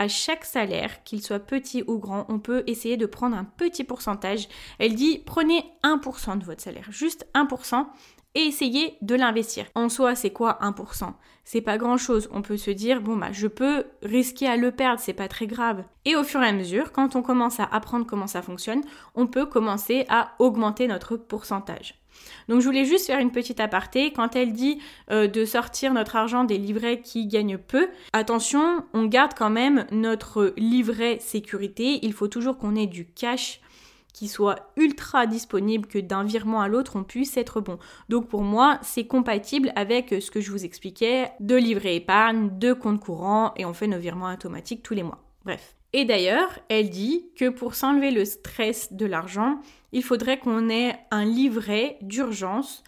à 0.00 0.08
chaque 0.08 0.46
salaire, 0.46 1.04
qu'il 1.04 1.22
soit 1.22 1.38
petit 1.38 1.84
ou 1.86 1.98
grand, 1.98 2.24
on 2.30 2.38
peut 2.38 2.64
essayer 2.66 2.96
de 2.96 3.04
prendre 3.04 3.36
un 3.36 3.44
petit 3.44 3.84
pourcentage. 3.84 4.48
Elle 4.78 4.94
dit 4.94 5.22
prenez 5.24 5.62
1% 5.84 6.38
de 6.38 6.44
votre 6.44 6.62
salaire, 6.62 6.86
juste 6.90 7.28
1% 7.34 7.86
et 8.34 8.40
essayez 8.40 8.96
de 9.02 9.14
l'investir. 9.14 9.66
En 9.74 9.90
soi, 9.90 10.14
c'est 10.14 10.30
quoi 10.30 10.58
1% 10.62 11.12
C'est 11.44 11.60
pas 11.60 11.76
grand 11.76 11.98
chose. 11.98 12.30
On 12.32 12.40
peut 12.40 12.56
se 12.56 12.70
dire, 12.70 13.02
bon, 13.02 13.16
bah, 13.16 13.32
je 13.32 13.46
peux 13.46 13.84
risquer 14.02 14.46
à 14.46 14.56
le 14.56 14.70
perdre, 14.70 15.00
c'est 15.00 15.12
pas 15.12 15.28
très 15.28 15.46
grave. 15.46 15.84
Et 16.06 16.16
au 16.16 16.24
fur 16.24 16.42
et 16.42 16.48
à 16.48 16.52
mesure, 16.52 16.92
quand 16.92 17.14
on 17.14 17.22
commence 17.22 17.60
à 17.60 17.64
apprendre 17.64 18.06
comment 18.06 18.26
ça 18.26 18.40
fonctionne, 18.40 18.82
on 19.14 19.26
peut 19.26 19.46
commencer 19.46 20.06
à 20.08 20.32
augmenter 20.38 20.86
notre 20.86 21.16
pourcentage. 21.18 21.99
Donc 22.48 22.60
je 22.60 22.66
voulais 22.66 22.84
juste 22.84 23.06
faire 23.06 23.20
une 23.20 23.30
petite 23.30 23.60
aparté. 23.60 24.12
Quand 24.12 24.36
elle 24.36 24.52
dit 24.52 24.78
euh, 25.10 25.26
de 25.26 25.44
sortir 25.44 25.92
notre 25.92 26.16
argent 26.16 26.44
des 26.44 26.58
livrets 26.58 27.00
qui 27.00 27.26
gagnent 27.26 27.58
peu, 27.58 27.88
attention, 28.12 28.84
on 28.92 29.04
garde 29.04 29.32
quand 29.36 29.50
même 29.50 29.86
notre 29.92 30.52
livret 30.56 31.18
sécurité. 31.20 32.00
Il 32.02 32.12
faut 32.12 32.28
toujours 32.28 32.58
qu'on 32.58 32.76
ait 32.76 32.86
du 32.86 33.06
cash 33.06 33.60
qui 34.12 34.28
soit 34.28 34.72
ultra 34.76 35.26
disponible, 35.26 35.86
que 35.86 35.98
d'un 35.98 36.24
virement 36.24 36.60
à 36.60 36.68
l'autre, 36.68 36.96
on 36.96 37.04
puisse 37.04 37.36
être 37.36 37.60
bon. 37.60 37.78
Donc 38.08 38.28
pour 38.28 38.42
moi, 38.42 38.78
c'est 38.82 39.06
compatible 39.06 39.72
avec 39.76 40.14
ce 40.20 40.30
que 40.30 40.40
je 40.40 40.50
vous 40.50 40.64
expliquais, 40.64 41.30
de 41.40 41.54
livret 41.54 41.96
épargne, 41.96 42.58
de 42.58 42.72
compte 42.72 43.00
courant, 43.00 43.52
et 43.56 43.64
on 43.64 43.72
fait 43.72 43.86
nos 43.86 43.98
virements 43.98 44.32
automatiques 44.32 44.82
tous 44.82 44.94
les 44.94 45.04
mois. 45.04 45.22
Bref. 45.44 45.76
Et 45.92 46.04
d'ailleurs, 46.04 46.58
elle 46.68 46.90
dit 46.90 47.26
que 47.36 47.48
pour 47.48 47.74
s'enlever 47.74 48.10
le 48.10 48.24
stress 48.24 48.92
de 48.92 49.06
l'argent, 49.06 49.60
il 49.92 50.04
faudrait 50.04 50.38
qu'on 50.38 50.68
ait 50.68 50.98
un 51.10 51.24
livret 51.24 51.98
d'urgence 52.00 52.84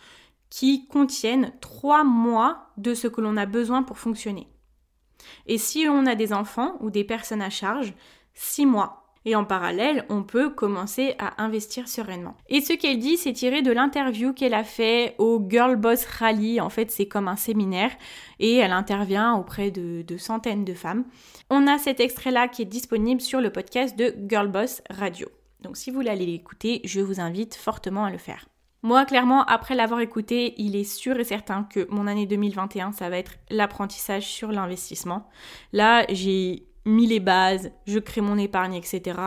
qui 0.51 0.87
contienne 0.87 1.53
trois 1.61 2.05
mois 2.05 2.69
de 2.77 2.95
ce 2.95 3.09
que 3.09 3.21
l'on 3.21 3.37
a 3.37 3.47
besoin 3.47 3.83
pour 3.83 3.99
fonctionner. 3.99 4.49
Et 5.47 5.59
si 5.59 5.87
on 5.89 6.07
a 6.07 6.15
des 6.15 6.33
enfants 6.33 6.77
ou 6.81 6.91
des 6.91 7.05
personnes 7.05 7.43
à 7.43 7.51
charge, 7.51 7.95
six 8.35 8.67
mois. 8.67 9.02
Et 9.25 9.37
en 9.37 9.45
parallèle, 9.45 10.05
on 10.09 10.23
peut 10.23 10.51
commencer 10.51 11.15
à 11.19 11.43
investir 11.43 11.89
sereinement. 11.89 12.37
Et 12.49 12.61
ce 12.61 12.73
qu'elle 12.73 12.99
dit, 12.99 13.17
c'est 13.17 13.33
tiré 13.33 13.63
de 13.63 13.71
l'interview 13.71 14.33
qu'elle 14.33 14.55
a 14.55 14.65
fait 14.65 15.15
au 15.19 15.45
Girl 15.49 15.77
Boss 15.77 16.05
Rally. 16.05 16.61
En 16.61 16.71
fait, 16.71 16.91
c'est 16.91 17.07
comme 17.07 17.29
un 17.29 17.37
séminaire 17.37 17.93
et 18.41 18.57
elle 18.57 18.73
intervient 18.73 19.35
auprès 19.35 19.71
de, 19.71 20.05
centaines 20.19 20.65
de 20.65 20.75
femmes. 20.75 21.05
On 21.51 21.67
a 21.67 21.79
cet 21.79 22.01
extrait-là 22.01 22.49
qui 22.49 22.63
est 22.63 22.67
disponible 22.67 23.21
sur 23.21 23.41
le 23.41 23.51
podcast 23.51 23.97
de 23.97 24.15
Girl 24.29 24.49
Boss 24.49 24.83
Radio. 24.91 25.29
Donc 25.61 25.77
si 25.77 25.91
vous 25.91 25.97
voulez 25.97 26.15
l'écouter, 26.17 26.81
je 26.85 27.01
vous 27.01 27.21
invite 27.21 27.55
fortement 27.55 28.05
à 28.05 28.11
le 28.11 28.19
faire. 28.19 28.47
Moi, 28.85 29.05
clairement, 29.05 29.45
après 29.45 29.77
l'avoir 29.77 30.01
écouté, 30.01 30.55
il 30.57 30.75
est 30.75 30.83
sûr 30.83 31.17
et 31.21 31.25
certain 31.25 31.63
que 31.63 31.87
mon 31.89 32.09
année 32.09 32.27
2021, 32.27 32.91
ça 32.91 33.09
va 33.09 33.19
être 33.19 33.35
l'apprentissage 33.49 34.27
sur 34.27 34.51
l'investissement. 34.51 35.29
Là, 35.73 36.05
j'ai 36.09 36.67
mis 36.85 37.07
les 37.07 37.21
bases, 37.21 37.71
je 37.87 37.99
crée 37.99 38.21
mon 38.21 38.39
épargne, 38.39 38.75
etc. 38.75 39.19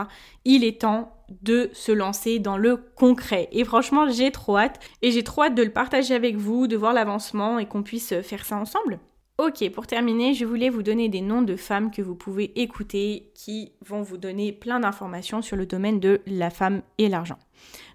Il 0.44 0.64
est 0.64 0.82
temps 0.82 1.12
de 1.42 1.70
se 1.74 1.92
lancer 1.92 2.40
dans 2.40 2.58
le 2.58 2.78
concret. 2.78 3.50
Et 3.52 3.64
franchement, 3.64 4.10
j'ai 4.10 4.32
trop 4.32 4.58
hâte. 4.58 4.80
Et 5.02 5.12
j'ai 5.12 5.24
trop 5.24 5.44
hâte 5.44 5.56
de 5.56 5.64
le 5.64 5.72
partager 5.72 6.14
avec 6.14 6.36
vous, 6.36 6.68
de 6.68 6.78
voir 6.78 6.94
l'avancement 6.94 7.60
et 7.60 7.66
qu'on 7.66 7.84
puisse 7.84 8.14
faire 8.22 8.46
ça 8.46 8.58
ensemble. 8.58 9.00
Ok, 9.38 9.70
pour 9.72 9.86
terminer, 9.86 10.34
je 10.34 10.46
voulais 10.46 10.70
vous 10.70 10.82
donner 10.82 11.10
des 11.10 11.20
noms 11.20 11.42
de 11.42 11.58
femmes 11.58 11.92
que 11.92 12.02
vous 12.02 12.16
pouvez 12.16 12.58
écouter 12.62 13.32
qui 13.36 13.74
vont 13.86 14.02
vous 14.02 14.16
donner 14.16 14.54
plein 14.54 14.80
d'informations 14.80 15.42
sur 15.42 15.58
le 15.58 15.66
domaine 15.66 16.00
de 16.00 16.22
la 16.26 16.50
femme 16.50 16.82
et 16.98 17.10
l'argent. 17.10 17.38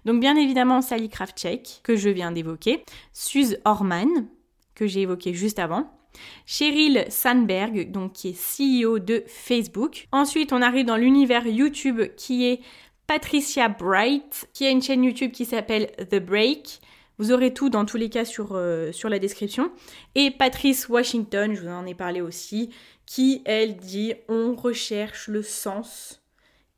Donc 0.05 0.19
bien 0.19 0.35
évidemment 0.35 0.83
Sally 0.83 1.09
Kravchek, 1.09 1.79
que 1.81 1.95
je 1.95 2.09
viens 2.09 2.31
d'évoquer, 2.31 2.83
Suze 3.11 3.57
Orman, 3.65 4.07
que 4.75 4.85
j'ai 4.85 5.01
évoqué 5.01 5.33
juste 5.33 5.57
avant, 5.57 5.91
Cheryl 6.45 7.05
Sandberg, 7.09 7.91
donc 7.91 8.13
qui 8.13 8.29
est 8.29 8.83
CEO 8.83 8.99
de 8.99 9.23
Facebook. 9.27 10.07
Ensuite, 10.11 10.53
on 10.53 10.61
arrive 10.61 10.85
dans 10.85 10.97
l'univers 10.97 11.45
YouTube 11.47 12.01
qui 12.15 12.45
est 12.45 12.61
Patricia 13.07 13.67
Bright, 13.67 14.49
qui 14.53 14.65
a 14.65 14.69
une 14.69 14.81
chaîne 14.81 15.03
YouTube 15.03 15.31
qui 15.31 15.45
s'appelle 15.45 15.91
The 16.09 16.19
Break. 16.19 16.79
Vous 17.17 17.31
aurez 17.31 17.53
tout 17.53 17.69
dans 17.69 17.85
tous 17.85 17.97
les 17.97 18.09
cas 18.09 18.25
sur, 18.25 18.53
euh, 18.53 18.91
sur 18.91 19.09
la 19.09 19.19
description. 19.19 19.71
Et 20.15 20.31
Patrice 20.31 20.89
Washington, 20.89 21.53
je 21.53 21.61
vous 21.61 21.67
en 21.67 21.85
ai 21.85 21.93
parlé 21.93 22.21
aussi, 22.21 22.69
qui, 23.05 23.41
elle, 23.45 23.75
dit 23.75 24.13
on 24.27 24.55
recherche 24.55 25.27
le 25.27 25.43
sens 25.43 26.23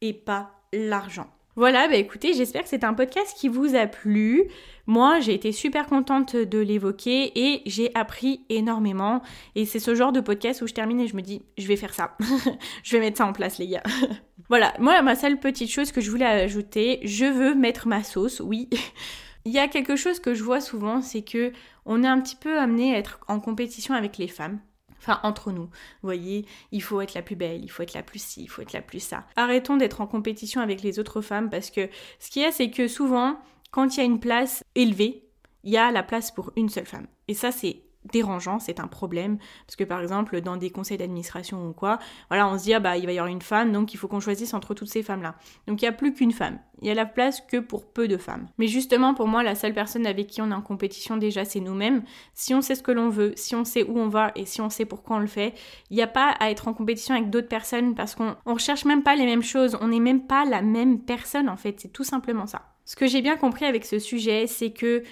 et 0.02 0.14
pas 0.14 0.52
l'argent. 0.74 1.30
Voilà, 1.56 1.88
bah 1.88 1.98
écoutez, 1.98 2.34
j'espère 2.34 2.64
que 2.64 2.70
c'est 2.70 2.84
un 2.84 2.96
podcast 2.96 3.38
qui 3.38 3.48
vous 3.48 3.76
a 3.76 3.86
plu. 3.86 4.46
Moi, 4.88 5.20
j'ai 5.20 5.36
été 5.36 5.52
super 5.52 5.86
contente 5.86 6.36
de 6.36 6.58
l'évoquer 6.58 7.32
et 7.36 7.62
j'ai 7.68 7.92
appris 7.94 8.44
énormément. 8.50 9.22
Et 9.54 9.68
c'est 9.68 9.80
ce 9.80 9.94
genre 9.94 10.12
de 10.12 10.20
podcast 10.20 10.64
où 10.64 10.68
je 10.68 10.74
termine 10.74 11.00
et 11.00 11.08
je 11.08 11.16
me 11.16 11.22
dis, 11.22 11.44
je 11.60 11.68
vais 11.68 11.76
faire 11.76 11.94
ça. 11.94 12.18
je 12.84 12.92
vais 12.92 13.00
mettre 13.00 13.20
ça 13.20 13.28
en 13.28 13.34
place, 13.34 13.60
les 13.60 13.68
gars. 13.68 13.84
voilà, 14.50 14.74
moi, 14.80 15.00
ma 15.04 15.16
seule 15.16 15.40
petite 15.40 15.70
chose 15.70 15.92
que 15.92 16.02
je 16.02 16.10
voulais 16.10 16.26
ajouter, 16.26 17.02
je 17.04 17.26
veux 17.26 17.54
mettre 17.54 17.88
ma 17.88 18.04
sauce, 18.04 18.40
oui. 18.40 18.68
Il 19.46 19.52
y 19.52 19.60
a 19.60 19.68
quelque 19.68 19.96
chose 19.96 20.20
que 20.20 20.34
je 20.34 20.44
vois 20.44 20.62
souvent, 20.62 21.02
c'est 21.02 21.22
que 21.22 21.52
on 21.86 22.04
est 22.04 22.08
un 22.08 22.20
petit 22.20 22.38
peu 22.38 22.58
amené 22.58 22.96
à 22.96 22.98
être 22.98 23.20
en 23.28 23.40
compétition 23.40 23.94
avec 23.94 24.18
les 24.18 24.30
femmes. 24.30 24.60
Enfin, 25.04 25.20
entre 25.24 25.52
nous. 25.52 25.64
Vous 25.64 25.70
voyez, 26.04 26.46
il 26.72 26.82
faut 26.82 27.02
être 27.02 27.14
la 27.14 27.22
plus 27.22 27.36
belle, 27.36 27.62
il 27.62 27.68
faut 27.68 27.84
être 27.84 27.94
la 27.94 28.04
plus 28.04 28.24
ci, 28.24 28.44
il 28.44 28.48
faut 28.48 28.62
être 28.62 28.72
la 28.72 28.82
plus 28.82 29.02
ça. 29.02 29.26
Arrêtons 29.36 29.76
d'être 29.76 30.00
en 30.00 30.08
compétition 30.08 30.62
avec 30.62 30.82
les 30.82 30.98
autres 30.98 31.20
femmes 31.20 31.50
parce 31.50 31.72
que 31.72 31.90
ce 32.20 32.30
qu'il 32.30 32.42
y 32.42 32.46
a, 32.46 32.54
c'est 32.54 32.72
que 32.72 32.88
souvent, 32.88 33.38
quand 33.72 33.96
il 33.96 33.98
y 33.98 34.02
a 34.02 34.06
une 34.06 34.22
place 34.22 34.64
élevée, 34.76 35.26
il 35.66 35.72
y 35.72 35.78
a 35.78 35.92
la 35.92 36.04
place 36.04 36.32
pour 36.32 36.54
une 36.56 36.70
seule 36.70 36.86
femme. 36.86 37.08
Et 37.28 37.34
ça, 37.34 37.52
c'est 37.52 37.82
dérangeant, 38.12 38.60
c'est 38.60 38.80
un 38.80 38.88
problème. 38.88 39.38
Parce 39.66 39.76
que 39.76 39.84
par 39.84 40.02
exemple, 40.02 40.42
dans 40.42 40.58
des 40.58 40.70
conseils 40.70 40.98
d'administration 40.98 41.68
ou 41.68 41.74
quoi, 41.74 42.00
voilà, 42.30 42.48
on 42.48 42.58
se 42.58 42.64
dit, 42.64 42.74
ah 42.74 42.80
bah, 42.80 42.98
il 42.98 43.06
va 43.06 43.14
y 43.14 43.18
avoir 43.18 43.32
une 43.32 43.42
femme, 43.42 43.72
donc 43.72 43.94
il 43.94 43.98
faut 43.98 44.08
qu'on 44.08 44.20
choisisse 44.20 44.54
entre 44.54 44.74
toutes 44.74 44.90
ces 44.90 45.04
femmes-là. 45.04 45.36
Donc 45.68 45.82
il 45.82 45.86
n'y 45.86 45.90
a 45.90 45.94
plus 45.94 46.14
qu'une 46.14 46.32
femme. 46.32 46.60
Il 46.82 46.88
y 46.88 46.92
a 46.92 46.94
la 46.94 47.06
place 47.06 47.40
que 47.40 47.58
pour 47.58 47.86
peu 47.86 48.08
de 48.08 48.18
femmes. 48.18 48.48
Mais 48.58 48.68
justement, 48.68 49.14
pour 49.14 49.28
moi, 49.28 49.42
la 49.44 49.56
seule 49.56 49.74
personne 49.74 50.06
avec 50.06 50.28
qui 50.28 50.42
on 50.42 50.52
est 50.52 50.56
en 50.56 50.62
compétition 50.62 51.16
déjà, 51.18 51.46
c'est 51.46 51.62
nous-mêmes. 51.62 52.04
Si 52.34 52.54
on 52.54 52.62
sait 52.62 52.76
ce 52.76 52.84
que 52.84 52.92
l'on 52.92 53.10
veut, 53.10 53.34
si 53.36 53.56
on 53.56 53.64
sait 53.64 53.84
où 53.84 53.98
on 53.98 54.10
va 54.10 54.32
et 54.36 54.46
si 54.46 54.60
on 54.60 54.70
sait 54.70 54.86
pourquoi 54.86 55.18
on 55.18 55.20
le 55.20 55.28
fait, 55.28 55.54
il 55.90 55.96
n'y 55.96 56.04
a 56.04 56.08
pas 56.08 56.32
à 56.40 56.52
être 56.52 56.68
en 56.68 56.74
compétition 56.74 57.16
avec 57.16 57.30
d'autres 57.30 57.48
personnes 57.48 57.96
parce 57.96 58.16
qu'on 58.16 58.36
on 58.46 58.54
recherche 58.54 58.86
même 58.86 59.04
pas 59.04 59.16
les 59.16 59.26
mêmes 59.26 59.44
choses. 59.44 59.78
On 59.80 59.88
n'est 59.88 60.00
même 60.00 60.28
pas 60.28 60.46
la 60.46 60.62
même 60.62 61.00
personne, 61.00 61.48
en 61.48 61.58
fait. 61.58 61.80
C'est 61.80 61.94
tout 61.94 62.04
simplement 62.04 62.48
ça. 62.48 62.64
Ce 62.86 62.96
que 62.96 63.08
j'ai 63.08 63.22
bien 63.22 63.38
compris 63.38 63.66
avec 63.66 63.86
ce 63.86 64.00
sujet, 64.00 64.48
c'est 64.48 64.72
que 64.72 65.04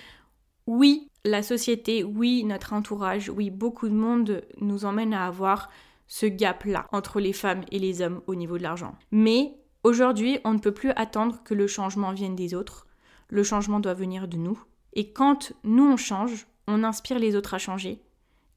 oui, 0.68 1.08
la 1.24 1.44
société, 1.44 2.04
oui, 2.04 2.44
notre 2.44 2.74
entourage, 2.74 3.30
oui, 3.30 3.50
beaucoup 3.50 3.88
de 3.88 3.94
monde 3.94 4.44
nous 4.60 4.86
emmène 4.86 5.14
à 5.14 5.28
avoir 5.28 5.70
ce 6.08 6.26
gap-là 6.26 6.88
entre 6.92 7.20
les 7.20 7.34
femmes 7.34 7.64
et 7.72 7.80
les 7.80 8.02
hommes 8.02 8.22
au 8.28 8.36
niveau 8.36 8.58
de 8.58 8.64
l'argent. 8.64 8.96
Mais 9.12 9.56
aujourd'hui, 9.84 10.40
on 10.44 10.54
ne 10.54 10.60
peut 10.60 10.74
plus 10.74 10.92
attendre 10.96 11.42
que 11.44 11.54
le 11.54 11.68
changement 11.68 12.12
vienne 12.12 12.36
des 12.36 12.54
autres. 12.54 12.88
Le 13.30 13.44
changement 13.44 13.80
doit 13.80 13.94
venir 13.94 14.28
de 14.28 14.38
nous. 14.38 14.62
Et 14.94 15.14
quand 15.14 15.54
nous 15.64 15.86
on 15.86 15.98
change, 15.98 16.48
on 16.68 16.84
inspire 16.84 17.20
les 17.20 17.36
autres 17.36 17.54
à 17.54 17.60
changer. 17.60 18.02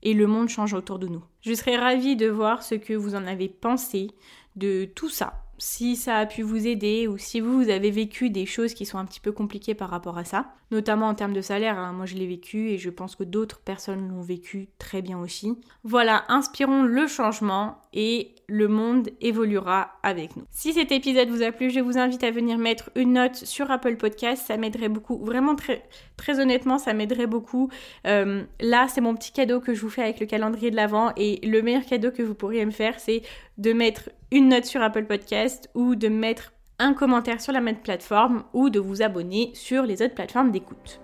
Et 0.03 0.15
le 0.15 0.27
monde 0.27 0.49
change 0.49 0.75
autour 0.75 0.99
de 0.99 1.07
nous. 1.07 1.23
Je 1.43 1.55
serais 1.55 1.77
ravie 1.77 2.17
de 2.17 2.29
voir 2.29 2.63
ce 2.63 2.75
que 2.75 2.95
vous 2.95 3.15
en 3.15 3.27
avez 3.27 3.49
pensé 3.49 4.11
de 4.57 4.85
tout 4.85 5.09
ça 5.09 5.44
si 5.59 5.97
ça 5.97 6.19
a 6.19 6.27
pu 6.27 6.43
vous 6.43 6.67
aider 6.67 7.07
ou 7.09 7.19
si 7.19 7.41
vous, 7.41 7.69
avez 7.69 7.91
vécu 7.91 8.31
des 8.31 8.47
choses 8.47 8.75
qui 8.75 8.87
sont 8.87 8.99
un 8.99 9.05
petit 9.05 9.21
peu 9.21 9.33
compliquées 9.33 9.75
par 9.75 9.91
rapport 9.91 10.19
à 10.19 10.25
ça, 10.25 10.47
notamment 10.71 11.09
en 11.09 11.15
termes 11.15 11.33
de 11.33 11.41
salaire. 11.41 11.79
Hein. 11.79 11.93
Moi, 11.93 12.07
je 12.07 12.15
l'ai 12.15 12.27
vécu 12.27 12.71
et 12.71 12.79
je 12.79 12.91
pense 12.91 13.17
que 13.17 13.25
d'autres 13.25 13.61
personnes 13.61 14.09
l'ont 14.09 14.23
vécu 14.23 14.69
très 14.79 15.03
bien 15.03 15.19
aussi. 15.19 15.59
Voilà, 15.85 16.25
inspirons 16.29 16.83
le 16.83 17.07
changement 17.07 17.79
et 17.93 18.35
le 18.47 18.69
monde 18.69 19.09
évoluera 19.21 19.93
avec 20.03 20.37
nous. 20.37 20.45
Si 20.51 20.73
cet 20.73 20.93
épisode 20.93 21.29
vous 21.29 21.43
a 21.43 21.53
plu, 21.53 21.71
je 21.71 21.81
vous 21.81 21.97
invite 21.97 22.23
à 22.25 22.31
venir 22.31 22.59
mettre 22.59 22.91
une 22.95 23.15
note 23.15 23.37
sur 23.37 23.71
Apple 23.71 23.97
Podcast. 23.97 24.45
Ça 24.47 24.57
m'aiderait 24.57 24.89
beaucoup. 24.89 25.25
Vraiment, 25.25 25.55
très, 25.55 25.85
très 26.17 26.41
honnêtement, 26.41 26.79
ça 26.79 26.93
m'aiderait 26.93 27.27
beaucoup. 27.27 27.71
Euh, 28.07 28.43
là, 28.61 28.87
c'est 28.89 29.01
mon 29.01 29.15
petit 29.15 29.33
cadeau 29.33 29.61
que 29.61 29.75
je 29.75 29.81
vous 29.81 29.89
fais 29.89 30.03
avec 30.03 30.21
le 30.21 30.27
calendrier 30.27 30.71
de 30.71 30.77
l'Avent. 30.77 31.13
Et 31.17 31.41
le 31.47 31.63
meilleur 31.63 31.87
cadeau 31.87 32.11
que 32.11 32.23
vous 32.23 32.35
pourriez 32.35 32.67
me 32.67 32.71
faire, 32.71 33.01
c'est 33.01 33.23
de 33.59 33.73
mettre 33.73 34.11
une 34.31 34.49
note 34.49 34.65
sur 34.65 34.83
Apple 34.83 35.05
Podcast 35.05 35.71
ou 35.75 35.95
de 35.95 36.09
mettre 36.09 36.53
un 36.79 36.93
commentaire 36.93 37.41
sur 37.41 37.53
la 37.53 37.61
même 37.61 37.79
plateforme 37.79 38.45
ou 38.53 38.71
de 38.71 38.81
vous 38.81 39.03
abonner 39.03 39.51
sur 39.55 39.85
les 39.85 40.03
autres 40.03 40.15
plateformes 40.15 40.51
d'écoute. 40.51 41.01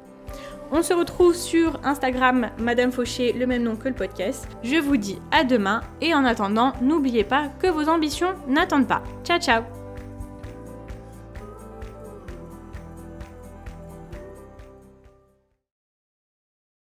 On 0.72 0.82
se 0.82 0.94
retrouve 0.94 1.34
sur 1.34 1.80
Instagram, 1.84 2.50
Madame 2.58 2.92
Fauché, 2.92 3.32
le 3.32 3.46
même 3.46 3.64
nom 3.64 3.76
que 3.76 3.88
le 3.88 3.94
podcast. 3.94 4.48
Je 4.62 4.76
vous 4.76 4.96
dis 4.96 5.18
à 5.32 5.42
demain 5.42 5.80
et 6.00 6.14
en 6.14 6.24
attendant, 6.24 6.72
n'oubliez 6.80 7.24
pas 7.24 7.48
que 7.60 7.66
vos 7.66 7.88
ambitions 7.88 8.34
n'attendent 8.46 8.88
pas. 8.88 9.02
Ciao 9.24 9.40
ciao 9.40 9.79